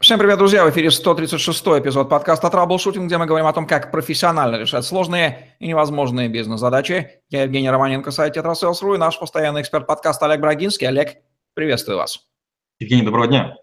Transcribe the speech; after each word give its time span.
Всем 0.00 0.18
привет, 0.18 0.38
друзья! 0.38 0.64
В 0.64 0.70
эфире 0.70 0.90
136 0.90 1.64
эпизод 1.78 2.08
подкаста 2.08 2.50
«Траблшутинг», 2.50 3.06
где 3.06 3.18
мы 3.18 3.26
говорим 3.26 3.46
о 3.46 3.52
том, 3.52 3.66
как 3.66 3.92
профессионально 3.92 4.56
решать 4.56 4.84
сложные 4.84 5.54
и 5.60 5.68
невозможные 5.68 6.28
бизнес-задачи. 6.28 7.20
Я 7.30 7.42
Евгений 7.42 7.70
Романенко, 7.70 8.10
сайт 8.10 8.34
«Tetrasales.ru» 8.34 8.94
и 8.94 8.98
наш 8.98 9.18
постоянный 9.18 9.60
эксперт 9.60 9.86
подкаста 9.86 10.26
Олег 10.26 10.40
Брагинский. 10.40 10.88
Олег, 10.88 11.18
приветствую 11.54 11.98
вас. 11.98 12.20
Евгений, 12.80 13.02
доброго 13.02 13.28
дня. 13.28 13.56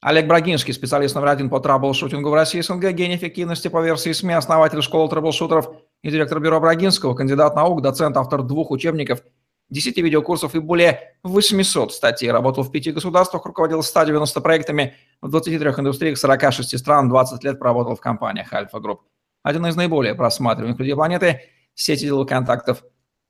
Олег 0.00 0.26
Брагинский, 0.26 0.72
специалист 0.72 1.14
номер 1.14 1.28
один 1.28 1.50
по 1.50 1.60
траблшутингу 1.60 2.30
в 2.30 2.34
России 2.34 2.60
СНГ, 2.60 2.92
гений 2.92 3.16
эффективности 3.16 3.68
по 3.68 3.82
версии 3.82 4.12
СМИ, 4.12 4.34
основатель 4.34 4.80
школы 4.80 5.08
траблшутеров 5.10 5.68
и 6.02 6.10
директор 6.10 6.40
бюро 6.40 6.60
Брагинского, 6.60 7.14
кандидат 7.14 7.56
наук, 7.56 7.82
доцент, 7.82 8.16
автор 8.16 8.42
двух 8.42 8.70
учебников– 8.70 9.22
10 9.70 9.96
видеокурсов 9.98 10.54
и 10.54 10.58
более 10.58 11.16
800 11.22 11.92
статей. 11.92 12.30
Работал 12.30 12.62
в 12.62 12.70
пяти 12.70 12.92
государствах, 12.92 13.44
руководил 13.46 13.82
190 13.82 14.40
проектами 14.40 14.94
в 15.20 15.30
23 15.30 15.58
индустриях 15.58 16.18
46 16.18 16.78
стран, 16.78 17.08
20 17.08 17.42
лет 17.44 17.58
проработал 17.58 17.96
в 17.96 18.00
компаниях 18.00 18.52
Альфа 18.52 18.78
Групп. 18.78 19.02
Один 19.42 19.66
из 19.66 19.76
наиболее 19.76 20.14
просматриваемых 20.14 20.78
людей 20.78 20.94
планеты– 20.94 21.40
сети 21.74 22.04
деловых 22.04 22.28
контактов 22.28 22.84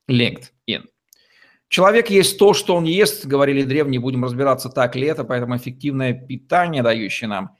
LinkedIn. 0.08 0.84
Человек 1.68 2.10
есть 2.10 2.38
то, 2.38 2.52
что 2.52 2.76
он 2.76 2.84
ест, 2.84 3.24
говорили 3.26 3.62
древние, 3.62 4.00
будем 4.00 4.24
разбираться, 4.24 4.68
так 4.68 4.94
ли 4.96 5.06
это, 5.06 5.24
поэтому 5.24 5.56
эффективное 5.56 6.12
питание, 6.12 6.82
дающее 6.82 7.26
нам 7.26 7.56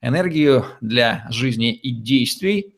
энергию 0.00 0.64
для 0.80 1.26
жизни 1.30 1.72
и 1.72 1.90
действий 1.90 2.74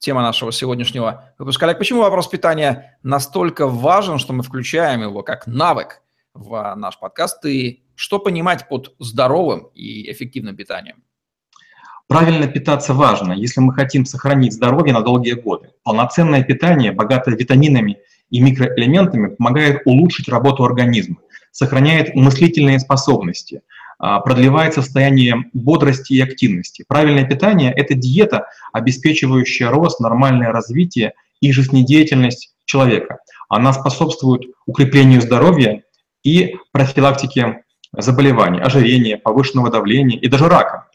тема 0.00 0.22
нашего 0.22 0.50
сегодняшнего 0.50 1.32
выпуска. 1.38 1.66
Олег, 1.66 1.78
почему 1.78 2.00
вопрос 2.00 2.26
питания 2.26 2.98
настолько 3.02 3.68
важен, 3.68 4.18
что 4.18 4.32
мы 4.32 4.42
включаем 4.42 5.02
его 5.02 5.22
как 5.22 5.46
навык 5.46 6.00
в 6.34 6.74
наш 6.74 6.98
подкаст? 6.98 7.44
И 7.44 7.84
что 7.94 8.18
понимать 8.18 8.66
под 8.68 8.94
здоровым 8.98 9.68
и 9.74 10.10
эффективным 10.10 10.56
питанием? 10.56 11.04
Правильно 12.08 12.48
питаться 12.48 12.92
важно, 12.92 13.32
если 13.34 13.60
мы 13.60 13.72
хотим 13.72 14.04
сохранить 14.04 14.54
здоровье 14.54 14.92
на 14.92 15.02
долгие 15.02 15.34
годы. 15.34 15.70
Полноценное 15.84 16.42
питание, 16.42 16.90
богатое 16.90 17.36
витаминами 17.36 17.98
и 18.30 18.40
микроэлементами, 18.40 19.34
помогает 19.36 19.82
улучшить 19.84 20.28
работу 20.28 20.64
организма, 20.64 21.18
сохраняет 21.52 22.14
мыслительные 22.16 22.80
способности– 22.80 23.62
а, 23.79 23.79
продлевает 24.00 24.74
состояние 24.74 25.44
бодрости 25.52 26.14
и 26.14 26.20
активности. 26.20 26.84
Правильное 26.88 27.24
питание– 27.24 27.72
это 27.76 27.94
диета, 27.94 28.46
обеспечивающая 28.72 29.68
рост, 29.68 30.00
нормальное 30.00 30.52
развитие 30.52 31.12
и 31.40 31.52
жизнедеятельность 31.52 32.54
человека. 32.64 33.18
Она 33.48 33.72
способствует 33.72 34.42
укреплению 34.66 35.20
здоровья 35.20 35.82
и 36.22 36.56
профилактике 36.72 37.64
заболеваний, 37.92 38.60
ожирения, 38.60 39.16
повышенного 39.16 39.70
давления 39.70 40.18
и 40.18 40.28
даже 40.28 40.48
рака. 40.48 40.88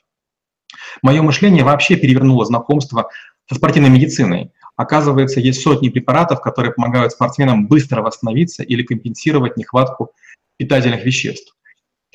Мое 1.02 1.22
мышление 1.22 1.64
вообще 1.64 1.98
перевернуло 1.98 2.46
знакомство 2.46 3.10
со 3.48 3.56
спортивной 3.56 3.90
медициной. 3.90 4.52
Оказывается, 4.78 5.40
есть 5.40 5.62
сотни 5.62 5.90
препаратов, 5.90 6.42
которые 6.42 6.74
помогают 6.74 7.12
спортсменам 7.12 7.68
быстро 7.68 8.02
восстановиться 8.02 8.64
или 8.64 8.84
компенсировать 8.84 9.58
нехватку 9.58 10.12
питательных 10.58 11.06
веществ. 11.06 11.55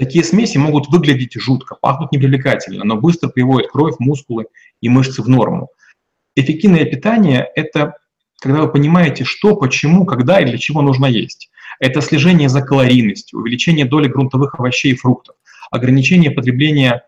Такие 0.00 0.24
смеси 0.24 0.56
могут 0.56 0.88
выглядеть 0.88 1.34
жутко, 1.34 1.76
пахнут 1.78 2.10
непривлекательно, 2.10 2.84
но 2.84 2.96
быстро 2.96 3.28
приводят 3.28 3.70
кровь, 3.70 3.96
мускулы 3.98 4.46
и 4.80 4.88
мышцы 4.88 5.20
в 5.20 5.28
норму. 5.28 5.68
Эффективное 6.34 6.86
питание– 6.86 7.46
это 7.54 7.96
когда 8.40 8.62
вы 8.62 8.72
понимаете, 8.72 9.24
что, 9.24 9.56
почему, 9.56 10.06
когда 10.06 10.40
и 10.40 10.46
для 10.46 10.56
чего 10.56 10.80
нужно 10.80 11.04
есть. 11.04 11.50
Это 11.80 12.00
слежение 12.00 12.48
за 12.48 12.62
калорийностью, 12.62 13.40
увеличение 13.40 13.84
доли 13.84 14.08
грунтовых 14.08 14.58
овощей 14.58 14.92
и 14.92 14.96
фруктов, 14.96 15.36
ограничение 15.70 16.30
потребления 16.30 17.04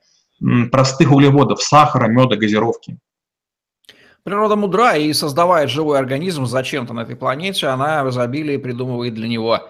простых 0.71 1.13
углеводов, 1.13 1.63
сахара, 1.63 2.09
меда, 2.09 2.37
газировки. 2.37 2.99
Природа 4.23 4.55
мудра 4.55 4.97
и 4.97 5.15
создавает 5.15 5.71
живой 5.71 5.99
организм 5.99 6.45
зачем-то 6.45 6.93
на 6.93 7.01
этой 7.01 7.17
планете, 7.17 7.69
она 7.69 8.05
в 8.05 8.11
изобилии 8.11 8.59
придумывает 8.59 9.15
для 9.15 9.29
него 9.29 9.67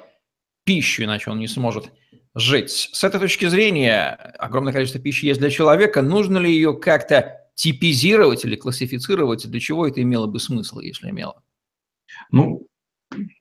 пищу, 0.65 1.05
иначе 1.05 1.31
он 1.31 1.38
не 1.38 1.47
сможет 1.47 1.93
жить. 2.34 2.91
С 2.93 3.04
этой 3.04 3.20
точки 3.20 3.48
зрения, 3.48 4.34
огромное 4.38 4.72
количество 4.72 5.00
пищи 5.00 5.26
есть 5.26 5.41
для 5.41 5.50
человека. 5.50 6.03
Нужно 6.03 6.38
ли 6.38 6.50
ее 6.50 6.75
как-то 6.75 7.41
типизировать 7.54 8.44
или 8.44 8.56
классифицировать? 8.56 9.48
Для 9.48 9.60
чего 9.60 9.87
это 9.87 10.03
имело 10.03 10.26
бы 10.26 10.41
смысл, 10.41 10.81
если 10.81 11.10
имело? 11.10 11.43
Ну, 12.31 12.66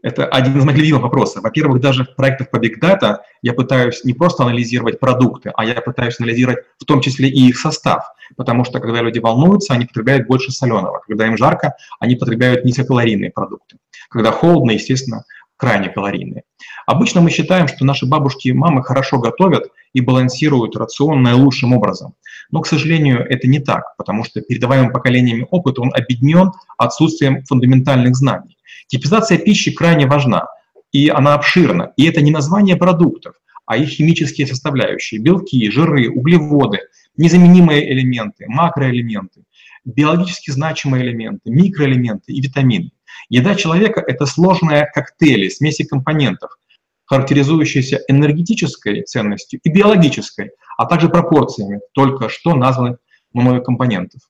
это 0.01 0.25
один 0.25 0.57
из 0.57 0.65
моих 0.65 0.77
любимых 0.77 1.03
вопросов. 1.03 1.43
Во-первых, 1.43 1.81
даже 1.81 2.03
в 2.03 2.15
проектах 2.15 2.49
по 2.49 2.57
Big 2.57 2.79
Data 2.81 3.19
я 3.41 3.53
пытаюсь 3.53 4.03
не 4.03 4.13
просто 4.13 4.43
анализировать 4.43 4.99
продукты, 4.99 5.51
а 5.55 5.65
я 5.65 5.75
пытаюсь 5.75 6.19
анализировать 6.19 6.59
в 6.77 6.85
том 6.85 7.01
числе 7.01 7.29
и 7.29 7.47
их 7.47 7.57
состав. 7.57 8.03
Потому 8.35 8.65
что 8.65 8.79
когда 8.79 9.01
люди 9.01 9.19
волнуются, 9.19 9.73
они 9.73 9.85
потребляют 9.85 10.27
больше 10.27 10.51
соленого. 10.51 11.01
Когда 11.07 11.27
им 11.27 11.37
жарко, 11.37 11.75
они 11.99 12.15
потребляют 12.15 12.65
низкокалорийные 12.65 13.31
продукты. 13.31 13.77
Когда 14.09 14.31
холодно, 14.31 14.71
естественно, 14.71 15.23
крайне 15.61 15.89
калорийные. 15.89 16.41
Обычно 16.87 17.21
мы 17.21 17.29
считаем, 17.29 17.67
что 17.67 17.85
наши 17.85 18.07
бабушки 18.07 18.47
и 18.47 18.51
мамы 18.51 18.83
хорошо 18.83 19.19
готовят 19.19 19.65
и 19.93 20.01
балансируют 20.01 20.75
рацион 20.75 21.21
наилучшим 21.21 21.73
образом. 21.73 22.15
Но, 22.49 22.61
к 22.61 22.67
сожалению, 22.67 23.19
это 23.29 23.47
не 23.47 23.59
так, 23.59 23.95
потому 23.95 24.23
что 24.23 24.41
передаваемым 24.41 24.91
поколениями 24.91 25.45
опыт, 25.51 25.77
он 25.77 25.93
объединен 25.93 26.51
отсутствием 26.79 27.43
фундаментальных 27.45 28.15
знаний. 28.15 28.57
Типизация 28.87 29.37
пищи 29.37 29.71
крайне 29.71 30.07
важна, 30.07 30.47
и 30.91 31.09
она 31.09 31.35
обширна. 31.35 31.93
И 31.95 32.05
это 32.05 32.21
не 32.21 32.31
название 32.31 32.75
продуктов, 32.75 33.35
а 33.67 33.77
их 33.77 33.89
химические 33.89 34.47
составляющие– 34.47 35.21
белки, 35.21 35.69
жиры, 35.69 36.09
углеводы, 36.09 36.79
незаменимые 37.17 37.93
элементы, 37.93 38.45
макроэлементы, 38.47 39.43
биологически 39.85 40.49
значимые 40.49 41.03
элементы, 41.03 41.51
микроэлементы 41.51 42.33
и 42.33 42.41
витамины. 42.41 42.89
Еда 43.29 43.55
человека– 43.55 44.03
это 44.07 44.25
сложные 44.25 44.89
коктейли, 44.93 45.49
смеси 45.49 45.83
компонентов, 45.83 46.57
характеризующиеся 47.05 48.01
энергетической 48.07 49.03
ценностью 49.03 49.59
и 49.63 49.69
биологической, 49.69 50.51
а 50.77 50.85
также 50.85 51.09
пропорциями 51.09 51.81
только 51.93 52.29
что 52.29 52.55
названных 52.55 52.97
мною 53.33 53.63
компонентов. 53.63 54.21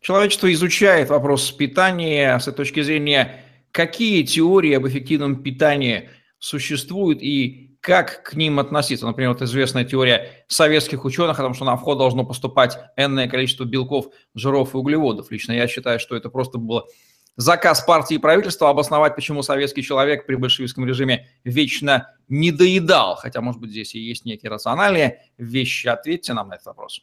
Человечество 0.00 0.52
изучает 0.52 1.10
вопрос 1.10 1.50
питания 1.50 2.38
с 2.38 2.52
точки 2.52 2.82
зрения, 2.82 3.40
какие 3.72 4.22
теории 4.22 4.74
об 4.74 4.86
эффективном 4.86 5.42
питании 5.42 6.10
существуют 6.38 7.20
и 7.20 7.76
как 7.80 8.22
к 8.22 8.34
ним 8.34 8.58
относиться. 8.58 9.06
Например, 9.06 9.30
вот 9.30 9.42
известная 9.42 9.84
теория 9.84 10.44
советских 10.48 11.04
ученых 11.04 11.38
о 11.38 11.42
том, 11.42 11.54
что 11.54 11.64
на 11.64 11.76
вход 11.76 11.98
должно 11.98 12.24
поступать 12.24 12.78
энное 12.96 13.28
количество 13.28 13.64
белков, 13.64 14.06
жиров 14.34 14.74
и 14.74 14.76
углеводов. 14.76 15.30
Лично 15.30 15.52
я 15.52 15.66
считаю, 15.68 15.98
что 15.98 16.16
это 16.16 16.28
просто 16.28 16.58
было 16.58 16.86
заказ 17.38 17.80
партии 17.80 18.16
и 18.16 18.18
правительства 18.18 18.68
обосновать, 18.68 19.14
почему 19.14 19.42
советский 19.42 19.82
человек 19.82 20.26
при 20.26 20.34
большевистском 20.34 20.84
режиме 20.84 21.28
вечно 21.44 22.10
не 22.28 22.50
доедал. 22.50 23.14
Хотя, 23.14 23.40
может 23.40 23.60
быть, 23.60 23.70
здесь 23.70 23.94
и 23.94 24.00
есть 24.00 24.26
некие 24.26 24.50
рациональные 24.50 25.22
вещи. 25.38 25.86
Ответьте 25.86 26.34
нам 26.34 26.48
на 26.48 26.54
этот 26.54 26.66
вопрос. 26.66 27.00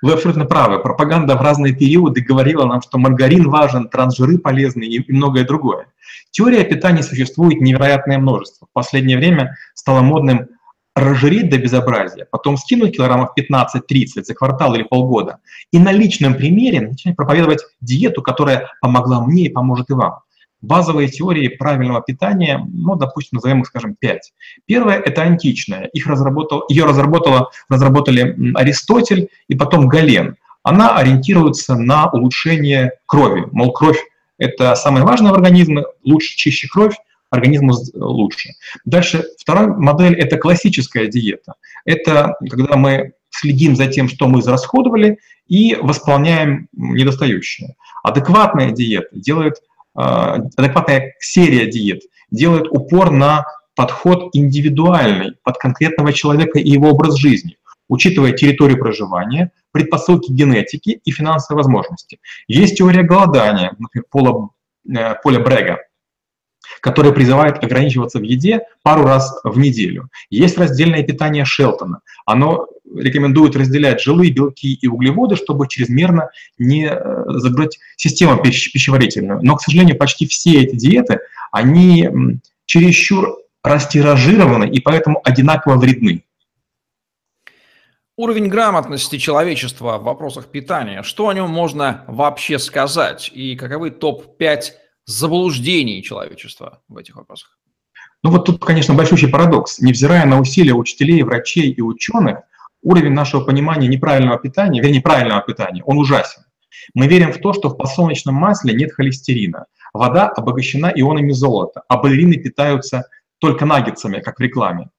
Вы 0.00 0.12
абсолютно 0.12 0.44
правы. 0.44 0.78
Пропаганда 0.78 1.36
в 1.36 1.42
разные 1.42 1.74
периоды 1.74 2.20
говорила 2.20 2.64
нам, 2.64 2.80
что 2.80 2.98
маргарин 2.98 3.50
важен, 3.50 3.88
трансжиры 3.88 4.38
полезны 4.38 4.84
и 4.84 5.12
многое 5.12 5.44
другое. 5.44 5.88
Теория 6.30 6.64
питания 6.64 7.02
существует 7.02 7.60
невероятное 7.60 8.18
множество. 8.18 8.68
В 8.68 8.72
последнее 8.72 9.18
время 9.18 9.56
стало 9.74 10.02
модным 10.02 10.48
разжиреть 10.94 11.50
до 11.50 11.58
безобразия, 11.58 12.26
потом 12.30 12.56
скинуть 12.56 12.96
килограммов 12.96 13.30
15-30 13.38 14.24
за 14.24 14.34
квартал 14.34 14.74
или 14.74 14.84
полгода, 14.84 15.38
и 15.72 15.78
на 15.78 15.92
личном 15.92 16.34
примере 16.34 16.80
начать 16.80 17.16
проповедовать 17.16 17.64
диету, 17.80 18.22
которая 18.22 18.70
помогла 18.80 19.24
мне 19.24 19.46
и 19.46 19.48
поможет 19.48 19.90
и 19.90 19.94
вам. 19.94 20.20
Базовые 20.62 21.08
теории 21.08 21.48
правильного 21.48 22.00
питания, 22.00 22.64
ну, 22.72 22.94
допустим, 22.94 23.36
назовем 23.36 23.60
их, 23.60 23.66
скажем, 23.66 23.96
пять. 23.98 24.32
Первая– 24.64 24.98
это 25.04 25.20
античная. 25.20 25.90
Их 25.92 26.06
разработал, 26.06 26.64
ее 26.70 26.86
разработала, 26.86 27.50
разработали 27.68 28.54
Аристотель 28.54 29.28
и 29.46 29.54
потом 29.54 29.88
Гален. 29.88 30.36
Она 30.62 30.96
ориентируется 30.96 31.74
на 31.74 32.08
улучшение 32.08 32.92
крови. 33.04 33.46
Мол, 33.52 33.72
кровь– 33.72 33.98
это 34.38 34.74
самое 34.74 35.04
важное 35.04 35.32
в 35.32 35.34
организме, 35.34 35.84
лучше, 36.02 36.34
чище 36.34 36.66
кровь, 36.68 36.94
организму 37.34 37.74
лучше. 37.94 38.50
Дальше 38.84 39.24
вторая 39.38 39.68
модель– 39.68 40.14
это 40.18 40.36
классическая 40.36 41.06
диета. 41.06 41.54
Это 41.84 42.36
когда 42.48 42.76
мы 42.76 43.12
следим 43.30 43.76
за 43.76 43.88
тем, 43.88 44.08
что 44.08 44.28
мы 44.28 44.40
израсходовали, 44.40 45.18
и 45.46 45.76
восполняем 45.76 46.68
недостающее. 46.72 47.74
Адекватная 48.02 48.70
диета 48.70 49.08
делает, 49.12 49.56
а, 49.94 50.36
адекватная 50.56 51.14
серия 51.20 51.66
диет 51.70 52.02
делает 52.30 52.66
упор 52.70 53.10
на 53.10 53.44
подход 53.76 54.30
индивидуальный 54.32 55.36
под 55.42 55.58
конкретного 55.58 56.12
человека 56.12 56.58
и 56.58 56.70
его 56.70 56.90
образ 56.90 57.16
жизни, 57.16 57.56
учитывая 57.88 58.32
территорию 58.32 58.78
проживания, 58.78 59.52
предпосылки 59.72 60.30
генетики 60.30 61.00
и 61.04 61.10
финансовые 61.10 61.62
возможности. 61.62 62.20
Есть 62.46 62.78
теория 62.78 63.02
голодания, 63.02 63.74
например, 63.78 64.06
Пола, 64.10 64.50
э, 64.88 65.14
Поля 65.22 65.40
Брега, 65.40 65.78
который 66.80 67.12
призывает 67.12 67.62
ограничиваться 67.62 68.18
в 68.18 68.22
еде 68.22 68.62
пару 68.82 69.04
раз 69.04 69.40
в 69.44 69.58
неделю. 69.58 70.08
Есть 70.30 70.58
раздельное 70.58 71.02
питание 71.02 71.44
Шелтона. 71.44 72.00
Оно 72.26 72.66
рекомендуют 72.94 73.56
разделять 73.56 74.00
жилые 74.00 74.30
белки 74.32 74.74
и 74.74 74.86
углеводы, 74.86 75.36
чтобы 75.36 75.68
чрезмерно 75.68 76.30
не 76.58 76.86
э, 76.86 77.24
загрузить 77.28 77.78
систему 77.96 78.40
пищеварительную. 78.42 79.40
Но, 79.42 79.56
к 79.56 79.62
сожалению, 79.62 79.96
почти 79.96 80.26
все 80.26 80.62
эти 80.62 80.76
диеты, 80.76 81.20
они 81.50 82.08
чересчур 82.66 83.38
растиражированы 83.62 84.68
и 84.68 84.80
поэтому 84.80 85.20
одинаково 85.24 85.76
вредны. 85.76 86.24
Уровень 88.16 88.46
грамотности 88.46 89.18
человечества 89.18 89.98
в 89.98 90.04
вопросах 90.04 90.46
питания. 90.46 91.02
Что 91.02 91.28
о 91.28 91.34
нем 91.34 91.50
можно 91.50 92.04
вообще 92.06 92.60
сказать? 92.60 93.28
И 93.34 93.56
каковы 93.56 93.90
топ-5 93.90 94.62
заблуждений 95.06 96.02
человечества 96.02 96.82
в 96.88 96.96
этих 96.96 97.16
вопросах? 97.16 97.58
Ну 98.22 98.30
вот 98.30 98.46
тут, 98.46 98.64
конечно, 98.64 98.94
большущий 98.94 99.28
парадокс. 99.28 99.80
Невзирая 99.80 100.24
на 100.26 100.40
усилия 100.40 100.72
учителей, 100.72 101.22
врачей 101.22 101.70
и 101.70 101.80
ученых, 101.82 102.38
уровень 102.82 103.12
нашего 103.12 103.44
понимания 103.44 103.88
неправильного 103.88 104.38
питания, 104.38 104.80
вернее, 104.80 105.00
правильного 105.00 105.42
питания, 105.42 105.82
он 105.84 105.98
ужасен. 105.98 106.42
Мы 106.94 107.06
верим 107.06 107.32
в 107.32 107.38
то, 107.38 107.52
что 107.52 107.68
в 107.68 107.76
подсолнечном 107.76 108.34
масле 108.34 108.74
нет 108.74 108.92
холестерина, 108.92 109.66
вода 109.92 110.28
обогащена 110.28 110.92
ионами 110.94 111.32
золота, 111.32 111.82
а 111.88 111.96
балерины 111.96 112.36
питаются 112.36 113.08
только 113.38 113.64
наггетсами, 113.64 114.20
как 114.20 114.38
в 114.38 114.42
рекламе. 114.42 114.90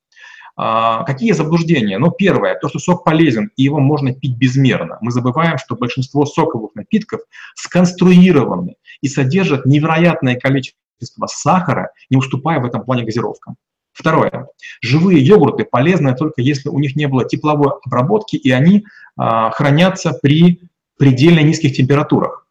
А, 0.58 1.04
какие 1.04 1.34
заблуждения? 1.34 1.98
Ну, 1.98 2.12
первое, 2.12 2.58
то, 2.58 2.70
что 2.70 2.80
сок 2.80 3.04
полезен, 3.04 3.52
и 3.58 3.64
его 3.64 3.80
можно 3.80 4.14
пить 4.14 4.38
безмерно. 4.38 4.98
Мы 5.02 5.12
забываем, 5.12 5.58
что 5.58 5.76
большинство 5.76 6.26
соковых 6.26 6.76
напитков 6.76 7.22
сконструированы 7.56 8.76
и 9.02 9.08
содержат 9.08 9.66
невероятное 9.66 10.36
количество 10.36 11.28
сахара, 11.28 11.92
не 12.10 12.18
уступая 12.18 12.60
в 12.60 12.66
этом 12.66 12.84
плане 12.84 13.04
газировкам. 13.04 13.58
Второе. 13.92 14.48
Живые 14.82 15.26
йогурты 15.26 15.64
полезны 15.64 16.16
только 16.16 16.42
если 16.42 16.70
у 16.70 16.80
них 16.80 16.96
не 16.96 17.08
было 17.08 17.26
тепловой 17.26 17.72
обработки, 17.86 18.36
и 18.36 18.52
они 18.52 18.86
а, 19.18 19.52
хранятся 19.52 20.18
при 20.22 20.62
предельно 20.98 21.40
низких 21.42 21.76
температурах. 21.76 22.48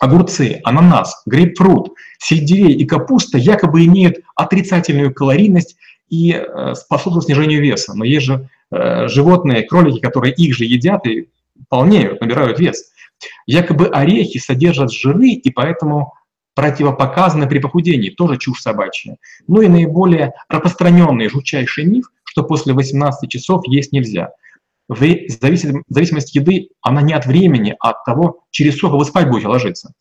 Огурцы, 0.00 0.60
ананас, 0.64 1.22
грейпфрут, 1.24 1.94
сельдерей 2.18 2.74
и 2.74 2.84
капуста 2.84 3.38
якобы 3.38 3.86
имеют 3.86 4.18
отрицательную 4.34 5.14
калорийность 5.14 5.76
и 6.14 6.32
э, 6.32 6.74
способствуют 6.74 7.24
снижению 7.24 7.60
веса. 7.60 7.94
Но 7.94 8.04
есть 8.04 8.26
же 8.26 8.48
э, 8.70 9.08
животные, 9.08 9.64
кролики, 9.64 10.00
которые 10.00 10.32
их 10.32 10.54
же 10.54 10.64
едят 10.64 11.06
и 11.06 11.28
полнеют, 11.68 12.20
набирают 12.20 12.60
вес. 12.60 12.92
Якобы 13.46 13.88
орехи 13.88 14.38
содержат 14.38 14.92
жиры 14.92 15.30
и 15.30 15.50
поэтому 15.50 16.14
противопоказаны 16.54 17.48
при 17.48 17.58
похудении, 17.58 18.10
тоже 18.10 18.38
чушь 18.38 18.60
собачья. 18.60 19.16
Ну 19.48 19.60
и 19.60 19.68
наиболее 19.68 20.34
распространенный 20.48 21.28
жутчайший 21.28 21.84
миф, 21.84 22.06
что 22.22 22.44
после 22.44 22.74
18 22.74 23.28
часов 23.28 23.66
есть 23.66 23.90
нельзя. 23.90 24.30
Зависимость 24.88 26.34
еды, 26.34 26.68
она 26.80 27.02
не 27.02 27.12
от 27.12 27.26
времени, 27.26 27.74
а 27.80 27.90
от 27.90 28.04
того, 28.04 28.44
через 28.50 28.76
сколько 28.76 28.96
вы 28.96 29.04
спать 29.04 29.28
будете 29.28 29.48
ложиться. 29.48 29.92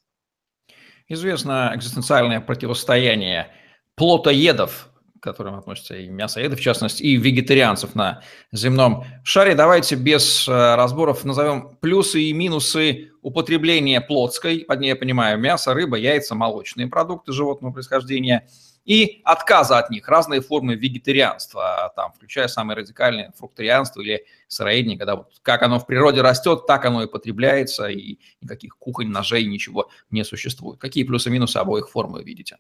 Известно 1.08 1.72
экзистенциальное 1.74 2.40
противостояние 2.40 3.48
плотоедов, 3.96 4.90
которым 5.24 5.56
относятся 5.56 5.96
и 5.96 6.08
мясоеды, 6.08 6.56
в 6.56 6.62
частности, 6.62 7.02
и 7.02 7.16
вегетарианцев 7.16 7.96
на 7.96 8.22
земном 8.52 9.06
шаре. 9.24 9.56
Давайте 9.56 9.96
без 9.96 10.48
э, 10.48 10.76
разборов 10.76 11.24
назовем 11.24 11.78
плюсы 11.80 12.22
и 12.22 12.34
минусы 12.34 13.12
употребления 13.22 14.02
плотской, 14.02 14.60
под 14.60 14.82
ней 14.82 14.90
я 14.90 14.96
понимаю, 14.96 15.40
мясо, 15.40 15.74
рыба, 15.74 15.98
яйца, 15.98 16.36
молочные 16.36 16.88
продукты 16.88 17.32
животного 17.32 17.72
происхождения– 17.74 18.48
и 18.86 19.22
отказа 19.24 19.78
от 19.78 19.90
них, 19.90 20.08
разные 20.10 20.42
формы 20.42 20.76
вегетарианства, 20.76 21.94
там, 21.96 22.12
включая 22.12 22.48
самые 22.48 22.78
радикальные 22.78 23.32
фрукторианство 23.38 24.02
или 24.02 24.26
сыроедение, 24.48 24.98
когда 24.98 25.16
вот 25.16 25.32
как 25.42 25.64
оно 25.64 25.80
в 25.80 25.86
природе 25.86 26.22
растет, 26.22 26.66
так 26.68 26.84
оно 26.86 27.04
и 27.04 27.08
потребляется, 27.08 27.88
и 27.88 28.20
никаких 28.42 28.78
кухонь, 28.78 29.08
ножей, 29.08 29.46
ничего 29.46 29.90
не 30.10 30.26
существует. 30.26 30.80
Какие 30.80 31.06
плюсы 31.06 31.30
и 31.30 31.32
минусы 31.32 31.58
обоих 31.58 31.90
форм 31.90 32.14
вы 32.14 32.24
видите? 32.24 32.58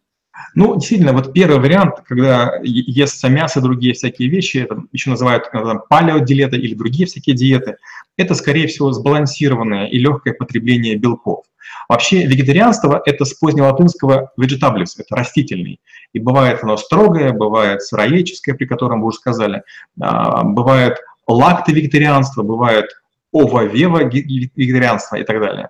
Ну, 0.55 0.75
действительно, 0.75 1.13
вот 1.13 1.33
первый 1.33 1.59
вариант, 1.59 1.95
когда 2.05 2.59
естся 2.63 3.29
мясо, 3.29 3.61
другие 3.61 3.93
всякие 3.93 4.29
вещи, 4.29 4.57
это 4.57 4.83
еще 4.91 5.09
называют 5.09 5.51
палеодиета 5.89 6.55
или 6.55 6.73
другие 6.73 7.05
всякие 7.05 7.35
диеты, 7.35 7.77
это, 8.17 8.35
скорее 8.35 8.67
всего, 8.67 8.91
сбалансированное 8.91 9.87
и 9.87 9.97
легкое 9.97 10.33
потребление 10.33 10.95
белков. 10.95 11.45
Вообще 11.89 12.25
вегетарианство– 12.25 13.01
это 13.05 13.25
с 13.25 13.33
позднелатынского 13.33 14.31
vegetabilis, 14.39 14.93
это 14.97 15.15
растительный. 15.15 15.79
И 16.13 16.19
бывает 16.19 16.63
оно 16.63 16.77
строгое, 16.77 17.33
бывает 17.33 17.81
сыроедческое, 17.81 18.55
при 18.55 18.65
котором 18.65 19.01
вы 19.01 19.07
уже 19.07 19.17
сказали, 19.17 19.63
а, 19.99 20.43
бывает 20.43 20.97
лактовегетарианство, 21.27 22.43
бывает 22.43 22.85
ововево 23.33 24.03
вегетарианство 24.03 25.15
и 25.17 25.23
так 25.23 25.39
далее. 25.39 25.69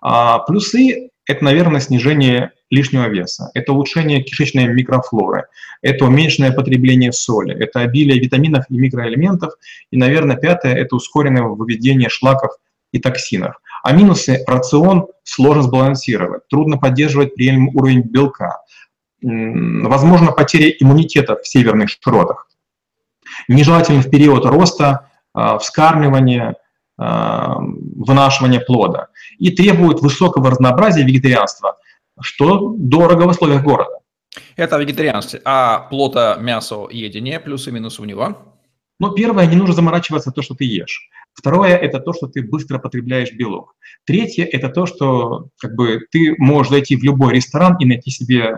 А 0.00 0.38
плюсы– 0.40 1.10
это, 1.30 1.44
наверное, 1.44 1.80
снижение 1.80 2.52
лишнего 2.70 3.08
веса, 3.08 3.50
это 3.54 3.72
улучшение 3.72 4.22
кишечной 4.22 4.66
микрофлоры, 4.66 5.46
это 5.82 6.04
уменьшенное 6.04 6.52
потребление 6.52 7.12
соли, 7.12 7.54
это 7.54 7.80
обилие 7.80 8.20
витаминов 8.20 8.64
и 8.68 8.76
микроэлементов, 8.76 9.54
и, 9.90 9.96
наверное, 9.96 10.36
пятое– 10.36 10.74
это 10.76 10.96
ускоренное 10.96 11.42
выведение 11.42 12.08
шлаков 12.08 12.52
и 12.92 12.98
токсинов. 12.98 13.56
А 13.82 13.92
минусы– 13.92 14.42
рацион 14.46 15.06
сложно 15.24 15.62
сбалансировать, 15.62 16.46
трудно 16.48 16.78
поддерживать 16.78 17.34
приемлемый 17.34 17.72
уровень 17.74 18.02
белка, 18.02 18.58
возможно 19.22 20.32
потеря 20.32 20.70
иммунитета 20.80 21.36
в 21.36 21.46
северных 21.46 21.90
широтах, 21.90 22.48
нежелательный 23.48 24.02
в 24.02 24.10
период 24.10 24.44
роста, 24.46 25.10
а, 25.32 25.58
вскармливания, 25.58 26.50
а, 26.50 26.54
вынашивания 27.00 28.60
плода 28.60 29.08
и 29.38 29.50
требует 29.50 30.00
высокого 30.00 30.50
разнообразия 30.50 31.02
вегетарианства, 31.02 31.78
что 32.20 32.74
дорого 32.76 33.22
в 33.22 33.28
условиях 33.28 33.62
города. 33.62 34.00
Это 34.56 34.76
вегетарианство. 34.78 35.40
А 35.44 35.78
плота, 35.90 36.36
мясо, 36.36 36.86
едение, 36.90 37.40
плюсы 37.40 37.70
и 37.70 37.72
минусы 37.72 38.02
у 38.02 38.04
него? 38.04 38.36
Ну, 38.98 39.14
первое, 39.14 39.46
не 39.46 39.56
нужно 39.56 39.74
заморачиваться 39.74 40.30
то, 40.30 40.42
что 40.42 40.54
ты 40.54 40.64
ешь. 40.64 41.08
Второе– 41.32 41.76
это 41.78 42.00
то, 42.00 42.12
что 42.12 42.26
ты 42.26 42.42
быстро 42.42 42.78
потребляешь 42.78 43.32
белок. 43.32 43.74
Третье– 44.04 44.44
это 44.52 44.68
то, 44.68 44.84
что 44.84 45.48
как 45.58 45.74
бы, 45.74 46.00
ты 46.10 46.34
можешь 46.36 46.70
зайти 46.70 46.96
в 46.96 47.02
любой 47.02 47.34
ресторан 47.34 47.76
и 47.78 47.86
найти 47.86 48.10
себе 48.10 48.56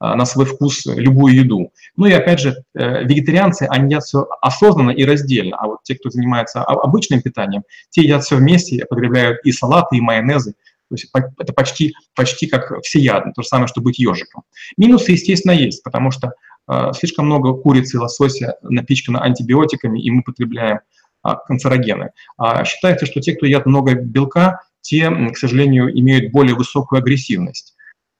на 0.00 0.24
свой 0.24 0.46
вкус 0.46 0.86
любую 0.86 1.34
еду. 1.34 1.72
Ну 1.96 2.06
и 2.06 2.12
опять 2.12 2.40
же, 2.40 2.64
э, 2.74 3.04
вегетарианцы, 3.04 3.66
они 3.68 3.86
едят 3.86 4.04
все 4.04 4.26
осознанно 4.40 4.90
и 4.90 5.04
раздельно, 5.04 5.56
а 5.58 5.66
вот 5.66 5.82
те, 5.82 5.94
кто 5.94 6.10
занимается 6.10 6.62
обычным 6.62 7.20
питанием, 7.20 7.62
те 7.90 8.02
едят 8.02 8.24
все 8.24 8.36
вместе, 8.36 8.84
потребляют 8.86 9.40
и 9.44 9.52
салаты, 9.52 9.96
и 9.96 10.00
майонезы, 10.00 10.52
то 10.52 10.94
есть 10.94 11.08
это 11.38 11.52
почти, 11.52 11.94
почти 12.16 12.46
как 12.48 12.82
всеядно, 12.82 13.32
то 13.32 13.42
же 13.42 13.48
самое, 13.48 13.68
что 13.68 13.80
быть 13.80 13.98
ежиком. 13.98 14.42
Минусы, 14.76 15.12
естественно, 15.12 15.52
есть, 15.52 15.84
потому 15.84 16.10
что 16.10 16.32
э, 16.68 16.92
слишком 16.98 17.26
много 17.26 17.52
курицы 17.52 17.96
и 17.96 18.00
лосося 18.00 18.56
напичкано 18.62 19.22
антибиотиками, 19.22 20.02
и 20.02 20.10
мы 20.10 20.22
потребляем 20.22 20.80
а, 21.22 21.36
канцерогены. 21.36 22.10
А 22.38 22.64
считается, 22.64 23.04
что 23.04 23.20
те, 23.20 23.34
кто 23.34 23.44
едят 23.44 23.66
много 23.66 23.94
белка, 23.94 24.62
те, 24.80 25.10
к 25.10 25.36
сожалению, 25.36 25.96
имеют 25.98 26.32
более 26.32 26.54
высокую 26.54 26.98
агрессивность. 26.98 27.69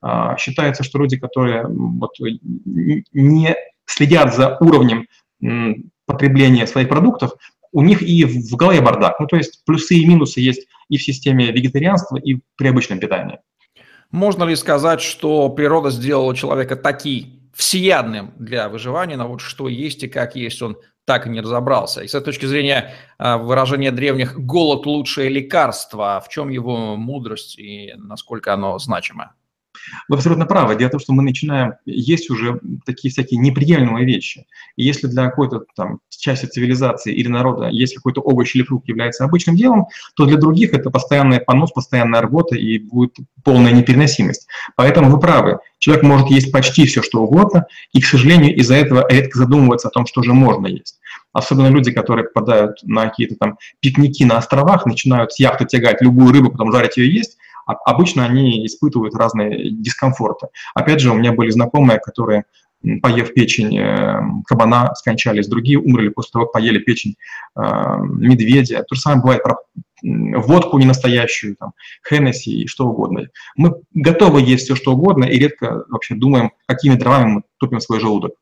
А, 0.03 0.37
считается, 0.37 0.83
что 0.83 0.99
люди, 0.99 1.19
которые 1.19 1.67
вот, 1.67 2.13
не 2.21 3.57
следят 3.87 4.35
за 4.35 4.57
уровнем 4.61 5.07
потребления 6.07 6.67
своих 6.67 6.89
продуктов, 6.89 7.33
у 7.73 7.83
них 7.83 8.03
и 8.03 8.25
в 8.25 8.57
голове 8.57 8.81
бардак. 8.81 9.21
Ну, 9.21 9.27
то 9.27 9.37
есть 9.37 9.65
плюсы 9.65 9.95
и 9.97 10.07
минусы 10.07 10.41
есть 10.41 10.67
и 10.89 10.97
в 10.97 11.03
системе 11.03 11.53
вегетарианства, 11.53 12.17
и 12.17 12.39
при 12.57 12.69
обычном 12.69 12.99
питании. 12.99 13.39
Можно 14.11 14.45
ли 14.45 14.57
сказать, 14.57 15.01
что 15.01 15.49
природа 15.51 15.91
сделала 15.91 16.35
человека 16.35 16.75
таки 16.75 17.41
всеядным 17.55 18.33
для 18.39 18.69
выживания, 18.69 19.17
но 19.17 19.29
вот 19.29 19.41
что 19.41 19.69
есть 19.69 20.03
и 20.03 20.09
как 20.09 20.35
есть, 20.35 20.61
он 20.63 20.77
так 21.05 21.27
и 21.27 21.31
не 21.31 21.41
разобрался. 21.41 22.03
И 22.03 22.09
с 22.09 22.15
этой 22.15 22.27
точки 22.27 22.47
зрения 22.47 22.95
а, 23.19 23.39
выражение 23.39 23.91
древних 23.91 24.39
«голод– 24.39 24.87
лучшее 24.87 25.29
лекарство», 25.29 26.23
в 26.25 26.29
чем 26.29 26.49
его 26.49 26.97
мудрость 26.97 27.59
и 27.59 27.95
насколько 27.97 28.53
оно 28.53 28.79
значимо? 28.79 29.35
Вы 30.09 30.17
абсолютно 30.17 30.47
правы. 30.47 30.77
Дело 30.77 30.89
в 30.89 30.93
том, 30.93 31.01
что 31.01 31.13
мы 31.13 31.23
начинаем, 31.23 31.75
есть 31.87 32.31
уже 32.31 32.61
такие 32.85 33.11
всякие 33.11 33.41
неприемлемые 33.41 34.07
вещи. 34.07 34.47
И 34.77 34.85
если 34.85 35.07
для 35.07 35.29
какой-то 35.29 35.65
там 35.75 36.01
части 36.09 36.47
цивилизации 36.47 37.15
или 37.15 37.29
народа, 37.29 37.69
если 37.69 37.97
какой-то 37.97 38.21
овощ 38.21 38.55
или 38.55 38.63
фрукт 38.63 38.89
является 38.89 39.25
обычным 39.25 39.57
делом, 39.57 39.87
то 40.15 40.27
для 40.27 40.37
других 40.37 40.75
это 40.75 40.91
постоянный 40.91 41.41
понос, 41.41 41.73
постоянная 41.73 42.21
работа 42.21 42.57
и 42.57 42.79
будет 42.79 43.17
полная 43.45 43.73
непереносимость. 43.73 44.47
Поэтому 44.77 45.11
вы 45.11 45.19
правы. 45.19 45.59
Человек 45.79 46.05
может 46.05 46.29
есть 46.29 46.53
почти 46.53 46.87
все, 46.87 47.03
что 47.03 47.23
угодно, 47.23 47.67
и, 47.93 48.01
к 48.01 48.05
сожалению, 48.05 48.55
из-за 48.57 48.75
этого 48.75 49.07
редко 49.11 49.39
задумывается 49.39 49.89
о 49.89 49.91
том, 49.91 50.07
что 50.07 50.23
же 50.23 50.35
можно 50.35 50.67
есть. 50.67 51.01
Особенно 51.33 51.69
люди, 51.69 51.91
которые 51.93 52.29
попадают 52.29 52.79
на 52.83 53.09
какие-то 53.09 53.37
там 53.37 53.59
пикники 53.81 54.25
на 54.25 54.37
островах, 54.37 54.85
начинают 54.85 55.33
с 55.33 55.39
яхты 55.39 55.65
тягать 55.65 56.03
любую 56.03 56.33
рыбу, 56.33 56.51
потом 56.51 56.73
жарить 56.73 56.97
ее 56.97 57.13
есть, 57.13 57.39
обычно 57.85 58.25
они 58.25 58.67
испытывают 58.67 59.15
разные 59.15 59.71
дискомфорты. 59.71 60.49
Опять 60.75 61.01
же, 61.01 61.11
у 61.11 61.15
меня 61.15 61.33
были 61.33 61.51
знакомые, 61.51 61.99
которые 61.99 62.45
поев 63.03 63.35
печень 63.35 63.79
э, 63.79 64.21
кабана, 64.47 64.95
скончались, 64.95 65.49
другие 65.49 65.79
умерли 65.79 66.09
после 66.09 66.33
того, 66.33 66.47
как 66.47 66.55
поели 66.55 66.79
печень 66.79 67.17
э, 67.57 67.61
медведя. 67.61 68.83
То 68.89 68.95
же 68.95 69.01
самое 69.01 69.21
бывает 69.21 69.43
про 69.43 69.57
водку 70.03 70.79
ненастоящую, 70.79 71.57
там, 71.57 71.73
Хеннесси 72.09 72.63
и 72.63 72.67
что 72.67 72.87
угодно. 72.87 73.29
Мы 73.57 73.75
готовы 73.93 74.41
есть 74.41 74.65
все, 74.65 74.75
что 74.75 74.95
угодно, 74.95 75.25
и 75.25 75.39
редко 75.39 75.85
вообще 75.89 76.15
думаем, 76.15 76.53
какими 76.67 76.95
дровами 76.95 77.31
мы 77.31 77.43
топим 77.59 77.81
свой 77.81 78.01
желудок. 78.01 78.33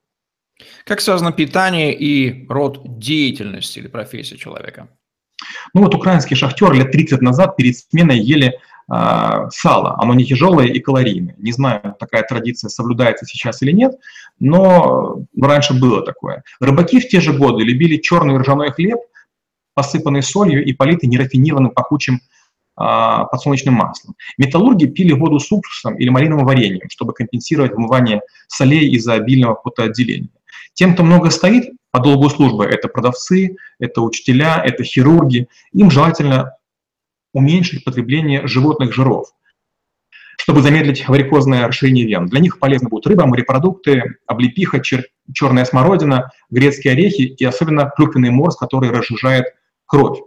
Как 0.85 1.01
связано 1.01 1.33
питание 1.33 1.95
и 1.95 2.47
род 2.49 2.99
деятельности 2.99 3.81
или 3.81 3.89
профессии 3.89 4.37
человека? 4.37 4.89
Ну 5.75 5.83
вот 5.83 5.95
украинские 5.95 6.37
шахтеры 6.37 6.77
лет 6.77 6.91
30 6.91 7.23
назад 7.23 7.57
перед 7.57 7.77
сменой 7.77 8.19
ели 8.19 8.59
сало. 8.89 9.97
Оно 9.99 10.15
не 10.15 10.25
тяжелое 10.25 10.67
и 10.67 10.79
калорийное. 10.81 11.35
Не 11.39 11.53
знаю, 11.53 11.95
такая 11.99 12.23
традиция 12.23 12.71
соблюдается 12.71 13.27
сейчас 13.27 13.61
или 13.61 13.73
нет, 13.73 13.93
но 14.41 15.25
раньше 15.39 15.79
было 15.79 16.03
такое. 16.03 16.43
Рыбаки 16.59 16.99
в 17.01 17.09
те 17.09 17.21
же 17.21 17.35
годы 17.35 17.65
любили 17.65 17.99
черный 17.99 18.39
ржаной 18.39 18.71
хлеб, 18.71 18.99
посыпанный 19.75 20.23
солью 20.23 20.65
и 20.65 20.73
политый 20.73 21.07
нерафинированным 21.07 21.73
пахучим 21.73 22.21
а, 22.81 23.25
подсолнечным 23.25 23.75
маслом. 23.75 24.15
Металлурги 24.39 24.87
пили 24.87 25.13
воду 25.13 25.41
с 25.41 25.51
уксусом 25.51 25.97
или 25.97 26.09
малиновым 26.11 26.47
вареньем, 26.47 26.89
чтобы 26.89 27.13
компенсировать 27.13 27.73
вымывание 27.73 28.23
солей 28.47 28.89
из-за 28.91 29.15
обильного 29.15 29.55
потоотделения. 29.55 30.31
Тем, 30.75 30.95
кто 30.95 31.03
много 31.03 31.31
стоит 31.31 31.73
по 31.91 31.99
долгу 31.99 32.31
службы, 32.31 32.65
это 32.65 32.87
продавцы, 32.87 33.57
это 33.81 34.01
учителя, 34.01 34.63
это 34.65 34.85
хирурги, 34.85 35.49
им 35.73 35.91
желательно 35.91 36.53
уменьшить 37.33 37.85
потребление 37.85 38.47
животных 38.47 38.95
жиров, 38.95 39.29
чтобы 40.39 40.63
замедлить 40.63 41.09
варикозное 41.09 41.67
расширение 41.67 42.07
вен. 42.07 42.27
Для 42.27 42.41
них 42.41 42.59
полезны 42.59 42.89
будут 42.89 43.07
рыба, 43.07 43.27
морепродукты, 43.27 44.17
облепиха, 44.27 44.81
чер 44.81 45.05
черная 45.35 45.65
смородина, 45.65 46.31
грецкие 46.51 46.95
орехи 46.95 47.23
и 47.23 47.45
особенно 47.45 47.93
клюквенный 47.95 48.31
морс, 48.31 48.57
который 48.57 48.91
разжижает 48.91 49.47
кровь 49.87 50.21